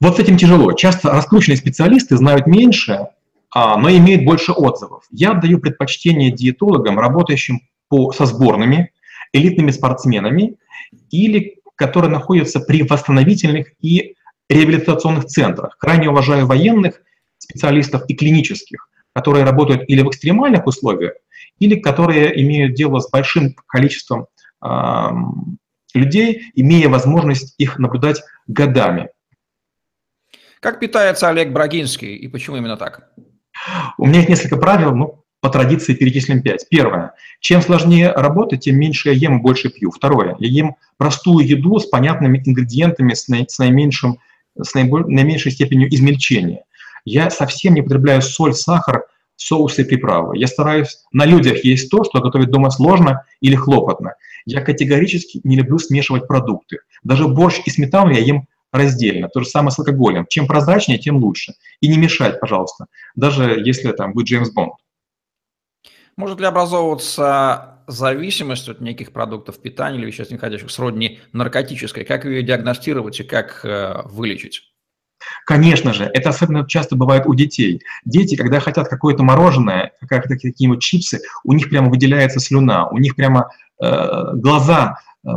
Вот 0.00 0.16
с 0.16 0.18
этим 0.18 0.36
тяжело. 0.36 0.72
Часто 0.72 1.12
раскрученные 1.12 1.56
специалисты 1.56 2.16
знают 2.16 2.48
меньше, 2.48 3.06
а, 3.54 3.76
но 3.78 3.88
имеют 3.88 4.24
больше 4.24 4.50
отзывов. 4.50 5.04
Я 5.12 5.30
отдаю 5.30 5.60
предпочтение 5.60 6.32
диетологам, 6.32 6.98
работающим 6.98 7.60
по, 7.86 8.10
со 8.10 8.26
сборными, 8.26 8.90
элитными 9.32 9.70
спортсменами 9.70 10.56
или 11.12 11.60
которые 11.76 12.10
находятся 12.10 12.58
при 12.58 12.82
восстановительных 12.82 13.68
и 13.80 14.15
реабилитационных 14.48 15.26
центрах. 15.26 15.76
Крайне 15.78 16.08
уважаю 16.08 16.46
военных 16.46 17.00
специалистов 17.38 18.04
и 18.08 18.14
клинических, 18.14 18.88
которые 19.14 19.44
работают 19.44 19.84
или 19.88 20.02
в 20.02 20.08
экстремальных 20.08 20.66
условиях, 20.66 21.14
или 21.58 21.76
которые 21.76 22.40
имеют 22.42 22.74
дело 22.74 23.00
с 23.00 23.10
большим 23.10 23.54
количеством 23.66 24.26
э, 24.64 24.68
людей, 25.94 26.50
имея 26.54 26.88
возможность 26.88 27.54
их 27.58 27.78
наблюдать 27.78 28.22
годами. 28.46 29.08
Как 30.60 30.80
питается 30.80 31.28
Олег 31.28 31.52
Брагинский 31.52 32.16
и 32.16 32.28
почему 32.28 32.56
именно 32.56 32.76
так? 32.76 33.10
У 33.98 34.06
меня 34.06 34.18
есть 34.18 34.28
несколько 34.28 34.56
правил, 34.56 34.94
но 34.94 35.22
по 35.40 35.50
традиции 35.50 35.94
перечислим 35.94 36.42
пять. 36.42 36.66
Первое. 36.68 37.14
Чем 37.40 37.62
сложнее 37.62 38.10
работать, 38.10 38.60
тем 38.60 38.76
меньше 38.76 39.10
я 39.10 39.14
ем 39.14 39.38
и 39.38 39.42
больше 39.42 39.68
пью. 39.68 39.90
Второе. 39.90 40.34
Я 40.38 40.48
ем 40.48 40.76
простую 40.96 41.46
еду 41.46 41.78
с 41.78 41.86
понятными 41.86 42.42
ингредиентами, 42.44 43.14
с, 43.14 43.28
наименьшим, 43.28 44.18
с 44.60 44.74
наименьшей 44.74 45.52
степенью 45.52 45.92
измельчения. 45.92 46.64
Я 47.04 47.30
совсем 47.30 47.74
не 47.74 47.82
потребляю 47.82 48.22
соль, 48.22 48.54
сахар, 48.54 49.04
соусы 49.36 49.82
и 49.82 49.84
приправы. 49.84 50.38
Я 50.38 50.46
стараюсь 50.46 51.04
на 51.12 51.24
людях 51.24 51.64
есть 51.64 51.90
то, 51.90 52.04
что 52.04 52.20
готовить 52.20 52.50
дома 52.50 52.70
сложно 52.70 53.24
или 53.40 53.54
хлопотно. 53.54 54.14
Я 54.44 54.60
категорически 54.60 55.40
не 55.44 55.56
люблю 55.56 55.78
смешивать 55.78 56.26
продукты. 56.26 56.78
Даже 57.02 57.28
борщ 57.28 57.60
и 57.64 57.70
сметану 57.70 58.10
я 58.10 58.20
ем 58.20 58.46
раздельно. 58.72 59.28
То 59.28 59.40
же 59.40 59.46
самое 59.46 59.70
с 59.70 59.78
алкоголем. 59.78 60.26
Чем 60.28 60.46
прозрачнее, 60.46 60.98
тем 60.98 61.16
лучше. 61.16 61.54
И 61.80 61.88
не 61.88 61.98
мешать, 61.98 62.40
пожалуйста, 62.40 62.86
даже 63.14 63.60
если 63.64 63.92
там 63.92 64.12
будет 64.12 64.26
Джеймс 64.26 64.50
Бонд. 64.50 64.74
Может 66.16 66.40
ли 66.40 66.46
образовываться 66.46 67.75
зависимость 67.86 68.68
от 68.68 68.80
неких 68.80 69.12
продуктов 69.12 69.60
питания 69.60 69.98
или 69.98 70.06
веществ, 70.06 70.32
находящих 70.32 70.70
сродни 70.70 71.20
наркотической? 71.32 72.04
Как 72.04 72.24
ее 72.24 72.42
диагностировать 72.42 73.20
и 73.20 73.24
как 73.24 73.64
э, 73.64 74.02
вылечить? 74.04 74.62
Конечно 75.44 75.92
же, 75.92 76.04
это 76.04 76.30
особенно 76.30 76.66
часто 76.66 76.96
бывает 76.96 77.26
у 77.26 77.34
детей. 77.34 77.80
Дети, 78.04 78.36
когда 78.36 78.60
хотят 78.60 78.88
какое-то 78.88 79.22
мороженое, 79.22 79.92
какие-нибудь 80.08 80.82
чипсы, 80.82 81.20
у 81.44 81.52
них 81.52 81.70
прямо 81.70 81.88
выделяется 81.88 82.40
слюна, 82.40 82.88
у 82.88 82.98
них 82.98 83.16
прямо 83.16 83.50
э, 83.82 84.32
глаза 84.34 84.98
э, 85.24 85.30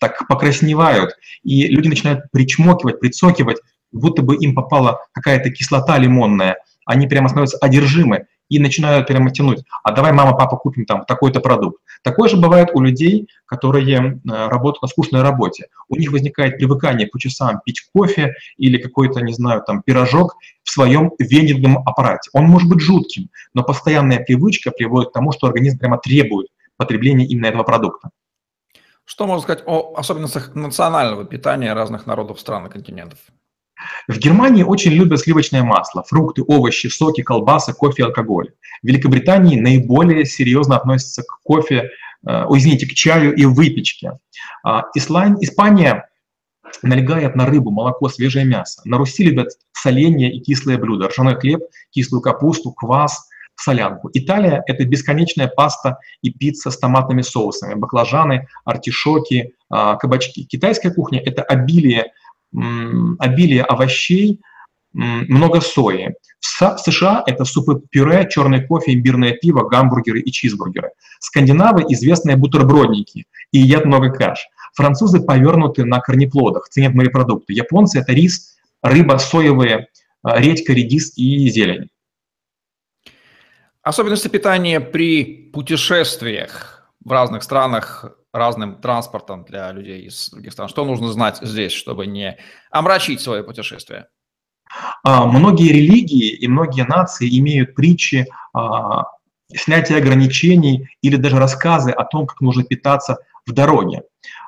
так 0.00 0.26
покрасневают, 0.28 1.16
и 1.42 1.66
люди 1.66 1.88
начинают 1.88 2.30
причмокивать, 2.32 3.00
прицокивать, 3.00 3.58
будто 3.92 4.22
бы 4.22 4.36
им 4.36 4.54
попала 4.54 5.00
какая-то 5.12 5.50
кислота 5.50 5.98
лимонная, 5.98 6.56
они 6.84 7.06
прямо 7.06 7.28
становятся 7.28 7.58
одержимы 7.58 8.26
и 8.48 8.58
начинают 8.58 9.06
прямо 9.06 9.30
тянуть, 9.30 9.64
а 9.82 9.92
давай, 9.92 10.12
мама, 10.12 10.36
папа, 10.36 10.56
купим 10.56 10.84
там 10.84 11.04
такой-то 11.04 11.40
продукт. 11.40 11.82
Такое 12.02 12.28
же 12.28 12.36
бывает 12.36 12.70
у 12.74 12.80
людей, 12.80 13.28
которые 13.46 13.96
э, 13.96 14.48
работают 14.48 14.82
на 14.82 14.88
скучной 14.88 15.22
работе. 15.22 15.66
У 15.88 15.96
них 15.96 16.12
возникает 16.12 16.56
привыкание 16.56 17.06
по 17.06 17.18
часам 17.18 17.60
пить 17.64 17.88
кофе 17.92 18.34
или 18.56 18.78
какой-то, 18.78 19.20
не 19.20 19.32
знаю, 19.32 19.62
там, 19.66 19.82
пирожок 19.82 20.36
в 20.62 20.70
своем 20.70 21.12
венерном 21.18 21.78
аппарате. 21.78 22.30
Он 22.32 22.44
может 22.44 22.68
быть 22.68 22.80
жутким, 22.80 23.30
но 23.54 23.62
постоянная 23.62 24.20
привычка 24.20 24.70
приводит 24.70 25.10
к 25.10 25.12
тому, 25.12 25.32
что 25.32 25.46
организм 25.46 25.78
прямо 25.78 25.98
требует 25.98 26.48
потребления 26.76 27.26
именно 27.26 27.46
этого 27.46 27.62
продукта. 27.62 28.10
Что 29.04 29.26
можно 29.26 29.42
сказать 29.42 29.62
о 29.66 29.94
особенностях 29.96 30.54
национального 30.54 31.24
питания 31.24 31.72
разных 31.72 32.06
народов 32.06 32.40
стран 32.40 32.66
и 32.66 32.70
континентов? 32.70 33.18
В 34.08 34.18
Германии 34.18 34.62
очень 34.62 34.92
любят 34.92 35.20
сливочное 35.20 35.62
масло, 35.62 36.02
фрукты, 36.02 36.42
овощи, 36.46 36.88
соки, 36.88 37.22
колбасы, 37.22 37.72
кофе 37.72 38.02
и 38.02 38.06
алкоголь. 38.06 38.50
В 38.82 38.86
Великобритании 38.86 39.58
наиболее 39.58 40.24
серьезно 40.24 40.76
относятся 40.76 41.22
к 41.22 41.40
кофе, 41.42 41.90
э, 42.26 42.44
извините, 42.50 42.86
к 42.86 42.94
чаю 42.94 43.34
и 43.34 43.44
выпечке. 43.44 44.18
Э, 44.66 44.82
Испания 44.94 46.08
налегает 46.82 47.36
на 47.36 47.46
рыбу, 47.46 47.70
молоко, 47.70 48.08
свежее 48.08 48.44
мясо. 48.44 48.82
На 48.84 48.98
Руси 48.98 49.24
любят 49.24 49.50
соленья 49.72 50.30
и 50.30 50.40
кислые 50.40 50.78
блюда, 50.78 51.08
ржаной 51.08 51.36
хлеб, 51.36 51.60
кислую 51.90 52.20
капусту, 52.20 52.72
квас, 52.72 53.28
солянку. 53.56 54.10
Италия– 54.12 54.62
это 54.66 54.84
бесконечная 54.84 55.48
паста 55.48 55.98
и 56.22 56.30
пицца 56.30 56.70
с 56.70 56.78
томатными 56.78 57.22
соусами, 57.22 57.74
баклажаны, 57.74 58.48
артишоки, 58.64 59.54
э, 59.74 59.96
кабачки. 59.98 60.44
Китайская 60.44 60.90
кухня– 60.90 61.20
это 61.24 61.42
обилие 61.42 62.12
обилие 63.18 63.62
овощей, 63.62 64.40
много 64.92 65.60
сои. 65.60 66.14
В 66.40 66.78
США 66.78 67.22
это 67.26 67.44
супы-пюре, 67.44 68.26
черный 68.30 68.66
кофе, 68.66 68.94
имбирное 68.94 69.32
пиво, 69.32 69.68
гамбургеры 69.68 70.20
и 70.20 70.32
чизбургеры. 70.32 70.90
Скандинавы– 71.20 71.84
известные 71.90 72.36
бутербродники 72.36 73.26
и 73.52 73.58
едят 73.58 73.84
много 73.84 74.10
каш. 74.10 74.46
Французы 74.74 75.20
повернуты 75.20 75.84
на 75.84 76.00
корнеплодах, 76.00 76.68
ценят 76.68 76.94
морепродукты. 76.94 77.52
Японцы– 77.52 77.98
это 78.00 78.12
рис, 78.12 78.56
рыба, 78.82 79.18
соевые, 79.18 79.88
а, 80.22 80.40
редька, 80.40 80.72
редис 80.72 81.16
и 81.16 81.48
зелень. 81.48 81.88
Особенности 83.82 84.28
питания 84.28 84.80
при 84.80 85.50
путешествиях 85.52 86.75
в 87.06 87.12
разных 87.12 87.44
странах 87.44 88.04
разным 88.32 88.80
транспортом 88.80 89.44
для 89.44 89.70
людей 89.70 90.02
из 90.06 90.28
других 90.30 90.52
стран? 90.52 90.68
Что 90.68 90.84
нужно 90.84 91.12
знать 91.12 91.38
здесь, 91.40 91.70
чтобы 91.70 92.08
не 92.08 92.36
омрачить 92.72 93.20
свое 93.20 93.44
путешествие? 93.44 94.08
А, 95.04 95.24
многие 95.24 95.68
религии 95.68 96.30
и 96.30 96.48
многие 96.48 96.84
нации 96.84 97.38
имеют 97.38 97.76
притчи 97.76 98.26
а, 98.52 99.04
снятия 99.54 99.98
ограничений 99.98 100.88
или 101.00 101.14
даже 101.14 101.38
рассказы 101.38 101.92
о 101.92 102.04
том, 102.04 102.26
как 102.26 102.40
нужно 102.40 102.64
питаться 102.64 103.18
в 103.46 103.52
дороге, 103.52 104.02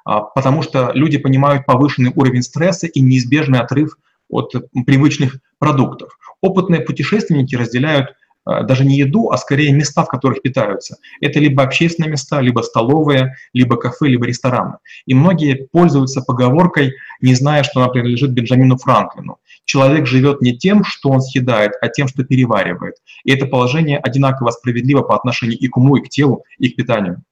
а, 0.05 0.23
потому 0.23 0.63
что 0.63 0.91
люди 0.95 1.17
понимают 1.17 1.65
повышенный 1.65 2.13
уровень 2.13 2.43
стресса 2.43 2.89
и 2.89 3.01
неизбежный 3.01 3.61
отрыв 3.61 3.97
от 4.29 4.53
привычных 4.85 5.39
продуктов. 5.61 6.19
Опытные 6.41 6.81
путешественники 6.81 7.55
разделяют 7.55 8.17
даже 8.63 8.85
не 8.85 8.97
еду, 8.97 9.31
а 9.31 9.37
скорее 9.37 9.73
места, 9.73 10.05
в 10.05 10.09
которых 10.09 10.43
питаются. 10.43 10.97
Это 11.21 11.39
либо 11.39 11.63
общественные 11.63 12.11
места, 12.11 12.41
либо 12.41 12.61
столовые, 12.61 13.37
либо 13.53 13.77
кафе, 13.77 14.07
либо 14.07 14.27
рестораны. 14.27 14.79
И 15.07 15.15
многие 15.15 15.69
пользуются 15.71 16.23
поговоркой, 16.23 16.95
не 17.21 17.35
зная, 17.35 17.63
что 17.63 17.81
она 17.81 17.91
принадлежит 17.91 18.31
Бенджамину 18.31 18.79
Франклину. 18.79 19.39
Человек 19.65 20.07
живет 20.07 20.41
не 20.41 20.57
тем, 20.57 20.83
что 20.83 21.11
он 21.11 21.21
съедает, 21.21 21.73
а 21.83 21.89
тем, 21.89 22.09
что 22.09 22.25
переваривает. 22.25 22.95
И 23.25 23.33
это 23.33 23.47
положение 23.47 23.99
одинаково 23.99 24.51
справедливо 24.51 25.03
по 25.03 25.15
отношению 25.15 25.59
и 25.59 25.69
к 25.69 25.77
уму, 25.77 25.97
и 25.97 26.01
к 26.03 26.09
телу, 26.09 26.45
и 26.59 26.71
к 26.71 26.77
питанию. 26.77 27.23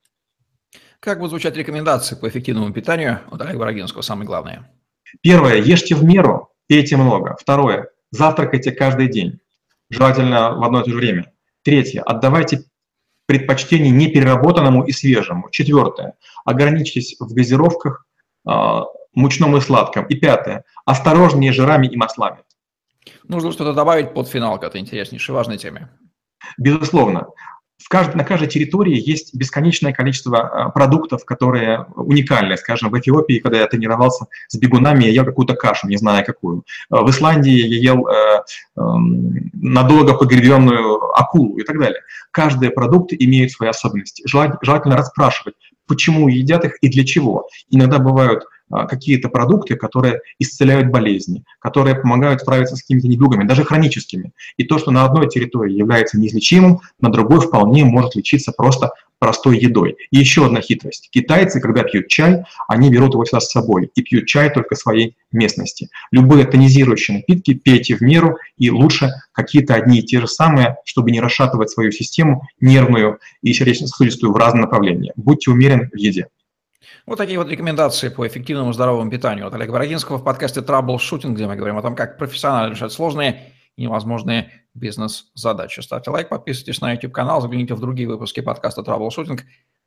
Как 1.01 1.19
будут 1.19 1.31
звучать 1.31 1.57
рекомендации 1.57 2.15
по 2.15 2.29
эффективному 2.29 2.73
питанию 2.73 3.21
от 3.31 3.41
Олега 3.41 3.61
Бородинского, 3.61 4.03
самое 4.03 4.27
главное? 4.27 4.71
Первое. 5.23 5.57
Ешьте 5.63 5.95
в 5.95 6.05
меру, 6.05 6.51
пейте 6.67 6.97
много. 6.97 7.37
Второе. 7.41 7.89
Завтракайте 8.11 8.73
каждый 8.73 9.09
день 9.09 9.41
желательно 9.91 10.53
в 10.57 10.65
одно 10.65 10.81
и 10.81 10.85
то 10.85 10.91
же 10.91 10.97
время. 10.97 11.33
Третье. 11.63 12.03
Отдавайте 12.03 12.65
предпочтение 13.27 13.91
непереработанному 13.91 14.85
и 14.85 14.93
свежему. 14.93 15.51
Четвертое. 15.51 16.15
Ограничьтесь 16.45 17.17
в 17.19 17.33
газировках, 17.35 18.07
а, 18.47 18.85
мучном 19.15 19.57
и 19.57 19.61
сладком. 19.61 20.07
И 20.07 20.15
пятое. 20.15 20.65
Осторожнее 20.85 21.53
жирами 21.53 21.89
и 21.89 21.97
маслами. 21.97 22.39
Нужно 23.25 23.53
что-то 23.53 23.73
добавить 23.73 24.15
под 24.15 24.29
финал 24.29 24.59
к 24.59 24.65
этой 24.65 24.81
интереснейшей, 24.81 25.35
важной 25.35 25.59
теме. 25.59 25.91
Безусловно 26.59 27.29
в 27.83 27.89
кажд... 27.89 28.15
на 28.15 28.25
каждой 28.25 28.49
территории 28.49 28.97
есть 28.97 29.35
бесконечное 29.35 29.93
количество 29.93 30.41
а, 30.41 30.71
продуктов, 30.71 31.25
которые 31.25 31.87
уникальны. 31.95 32.57
Скажем, 32.57 32.91
в 32.91 32.99
Эфиопии, 32.99 33.39
когда 33.39 33.61
я 33.61 33.67
тренировался 33.67 34.27
с 34.49 34.57
бегунами, 34.57 35.05
я 35.05 35.11
ел 35.11 35.25
какую-то 35.25 35.55
кашу, 35.55 35.87
не 35.89 35.97
знаю 35.97 36.25
какую. 36.25 36.65
А, 36.91 37.03
в 37.03 37.11
Исландии 37.11 37.53
я 37.53 37.93
ел 37.93 38.09
э, 38.09 38.43
э, 38.77 38.81
надолго 39.55 40.15
погребенную 40.15 41.03
акулу 41.15 41.59
и 41.59 41.65
так 41.65 41.79
далее. 41.79 42.01
Каждый 42.31 42.71
продукт 42.71 43.13
имеет 43.13 43.53
свои 43.53 43.69
особенности. 43.69 44.23
Желательно 44.27 44.97
расспрашивать, 44.97 45.55
почему 45.87 46.29
едят 46.29 46.65
их 46.65 46.77
и 46.81 46.89
для 46.89 47.05
чего. 47.05 47.49
Иногда 47.71 47.99
бывают 47.99 48.45
какие-то 48.71 49.29
продукты, 49.29 49.77
которые 49.77 50.21
исцеляют 50.39 50.91
болезни, 50.91 51.45
которые 51.61 51.97
помогают 51.97 52.41
справиться 52.41 52.77
с 52.77 52.83
какими-то 52.83 53.09
недугами, 53.09 53.47
даже 53.47 53.65
хроническими. 53.65 54.33
И 54.57 54.65
то, 54.65 54.79
что 54.79 54.91
на 54.91 55.05
одной 55.05 55.29
территории 55.29 55.75
является 55.75 56.19
неизлечимым, 56.19 56.81
на 57.01 57.11
другой 57.11 57.41
вполне 57.41 57.85
может 57.85 58.17
лечиться 58.17 58.53
просто 58.53 58.91
простой 59.19 59.59
едой. 59.59 59.97
И 60.11 60.19
еще 60.19 60.47
одна 60.47 60.61
хитрость. 60.61 61.09
Китайцы, 61.11 61.61
когда 61.61 61.83
пьют 61.83 62.09
чай, 62.09 62.45
они 62.69 62.91
берут 62.91 63.15
его 63.15 63.25
всегда 63.25 63.41
с 63.41 63.51
собой 63.51 63.91
и 63.95 64.03
пьют 64.03 64.27
чай 64.27 64.53
только 64.53 64.75
своей 64.75 65.17
местности. 65.33 65.89
Любые 66.11 66.45
тонизирующие 66.45 67.19
напитки 67.19 67.55
пейте 67.55 67.97
в 67.97 68.03
меру 68.03 68.37
и 68.59 68.71
лучше 68.71 69.11
какие-то 69.33 69.75
одни 69.75 70.01
и 70.01 70.03
те 70.03 70.21
же 70.21 70.29
самые, 70.29 70.77
чтобы 70.85 71.11
не 71.11 71.21
расшатывать 71.21 71.71
свою 71.71 71.93
систему 71.93 72.43
нервную 72.61 73.19
и 73.43 73.53
сердечно-сосудистую 73.53 74.33
в 74.33 74.37
разные 74.37 74.63
направления. 74.63 75.13
Будьте 75.17 75.51
умерены 75.51 75.89
в 75.93 75.97
еде. 75.97 76.29
Вот 77.07 77.19
такие 77.19 77.39
вот 77.39 77.49
рекомендации 77.49 78.09
по 78.09 78.27
эффективному 78.27 78.73
здоровому 78.73 79.09
питанию 79.09 79.47
от 79.47 79.55
Олега 79.55 79.71
Бородинского 79.71 80.17
в 80.17 80.25
подкасте 80.25 80.59
Troubleshooting, 80.59 81.35
где 81.35 81.47
мы 81.47 81.55
говорим 81.55 81.79
о 81.79 81.83
том, 81.83 81.95
как 81.95 82.19
профессионально 82.19 82.73
решать 82.73 82.91
сложные 82.91 83.53
и 83.77 83.83
невозможные 83.83 84.51
бизнес-задачи. 84.75 85.79
Ставьте 85.83 86.11
лайк, 86.11 86.29
подписывайтесь 86.29 86.81
на 86.81 86.93
YouTube-канал, 86.95 87.41
загляните 87.41 87.75
в 87.75 87.81
другие 87.81 88.09
выпуски 88.09 88.41
подкаста 88.41 88.81
Troubleshooting. 88.81 89.39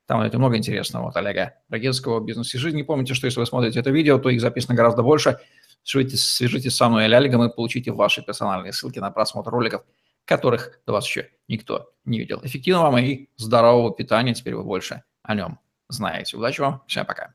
Там 0.05 0.19
найдете 0.19 0.37
много 0.37 0.55
интересного 0.55 1.09
от 1.09 1.17
Олега 1.17 1.55
Брагинского 1.67 2.21
«Бизнес 2.21 2.55
и 2.55 2.57
жизнь». 2.57 2.81
Помните, 2.85 3.13
что 3.13 3.25
если 3.25 3.41
вы 3.41 3.45
смотрите 3.45 3.81
это 3.81 3.89
видео, 3.89 4.17
то 4.17 4.29
их 4.29 4.39
записано 4.39 4.75
гораздо 4.75 5.03
больше. 5.03 5.39
Свяжитесь, 5.83 6.23
свяжитесь 6.23 6.77
со 6.77 6.87
мной 6.87 7.03
или 7.03 7.15
Олегом 7.15 7.43
и 7.43 7.53
получите 7.53 7.91
ваши 7.91 8.21
персональные 8.21 8.71
ссылки 8.71 8.99
на 8.99 9.11
просмотр 9.11 9.51
роликов, 9.51 9.83
которых 10.23 10.79
до 10.87 10.93
вас 10.93 11.05
еще 11.05 11.29
никто 11.49 11.91
не 12.05 12.17
видел. 12.17 12.39
Эффективного 12.43 12.91
вам 12.91 12.99
и 12.99 13.27
здорового 13.35 13.93
питания. 13.93 14.33
Теперь 14.33 14.55
вы 14.55 14.63
больше 14.63 15.03
о 15.21 15.35
нем 15.35 15.59
знаете. 15.89 16.37
Удачи 16.37 16.61
вам. 16.61 16.83
Всем 16.87 17.05
пока. 17.05 17.33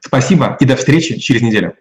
Спасибо 0.00 0.56
и 0.60 0.64
до 0.64 0.76
встречи 0.76 1.18
через 1.18 1.42
неделю. 1.42 1.76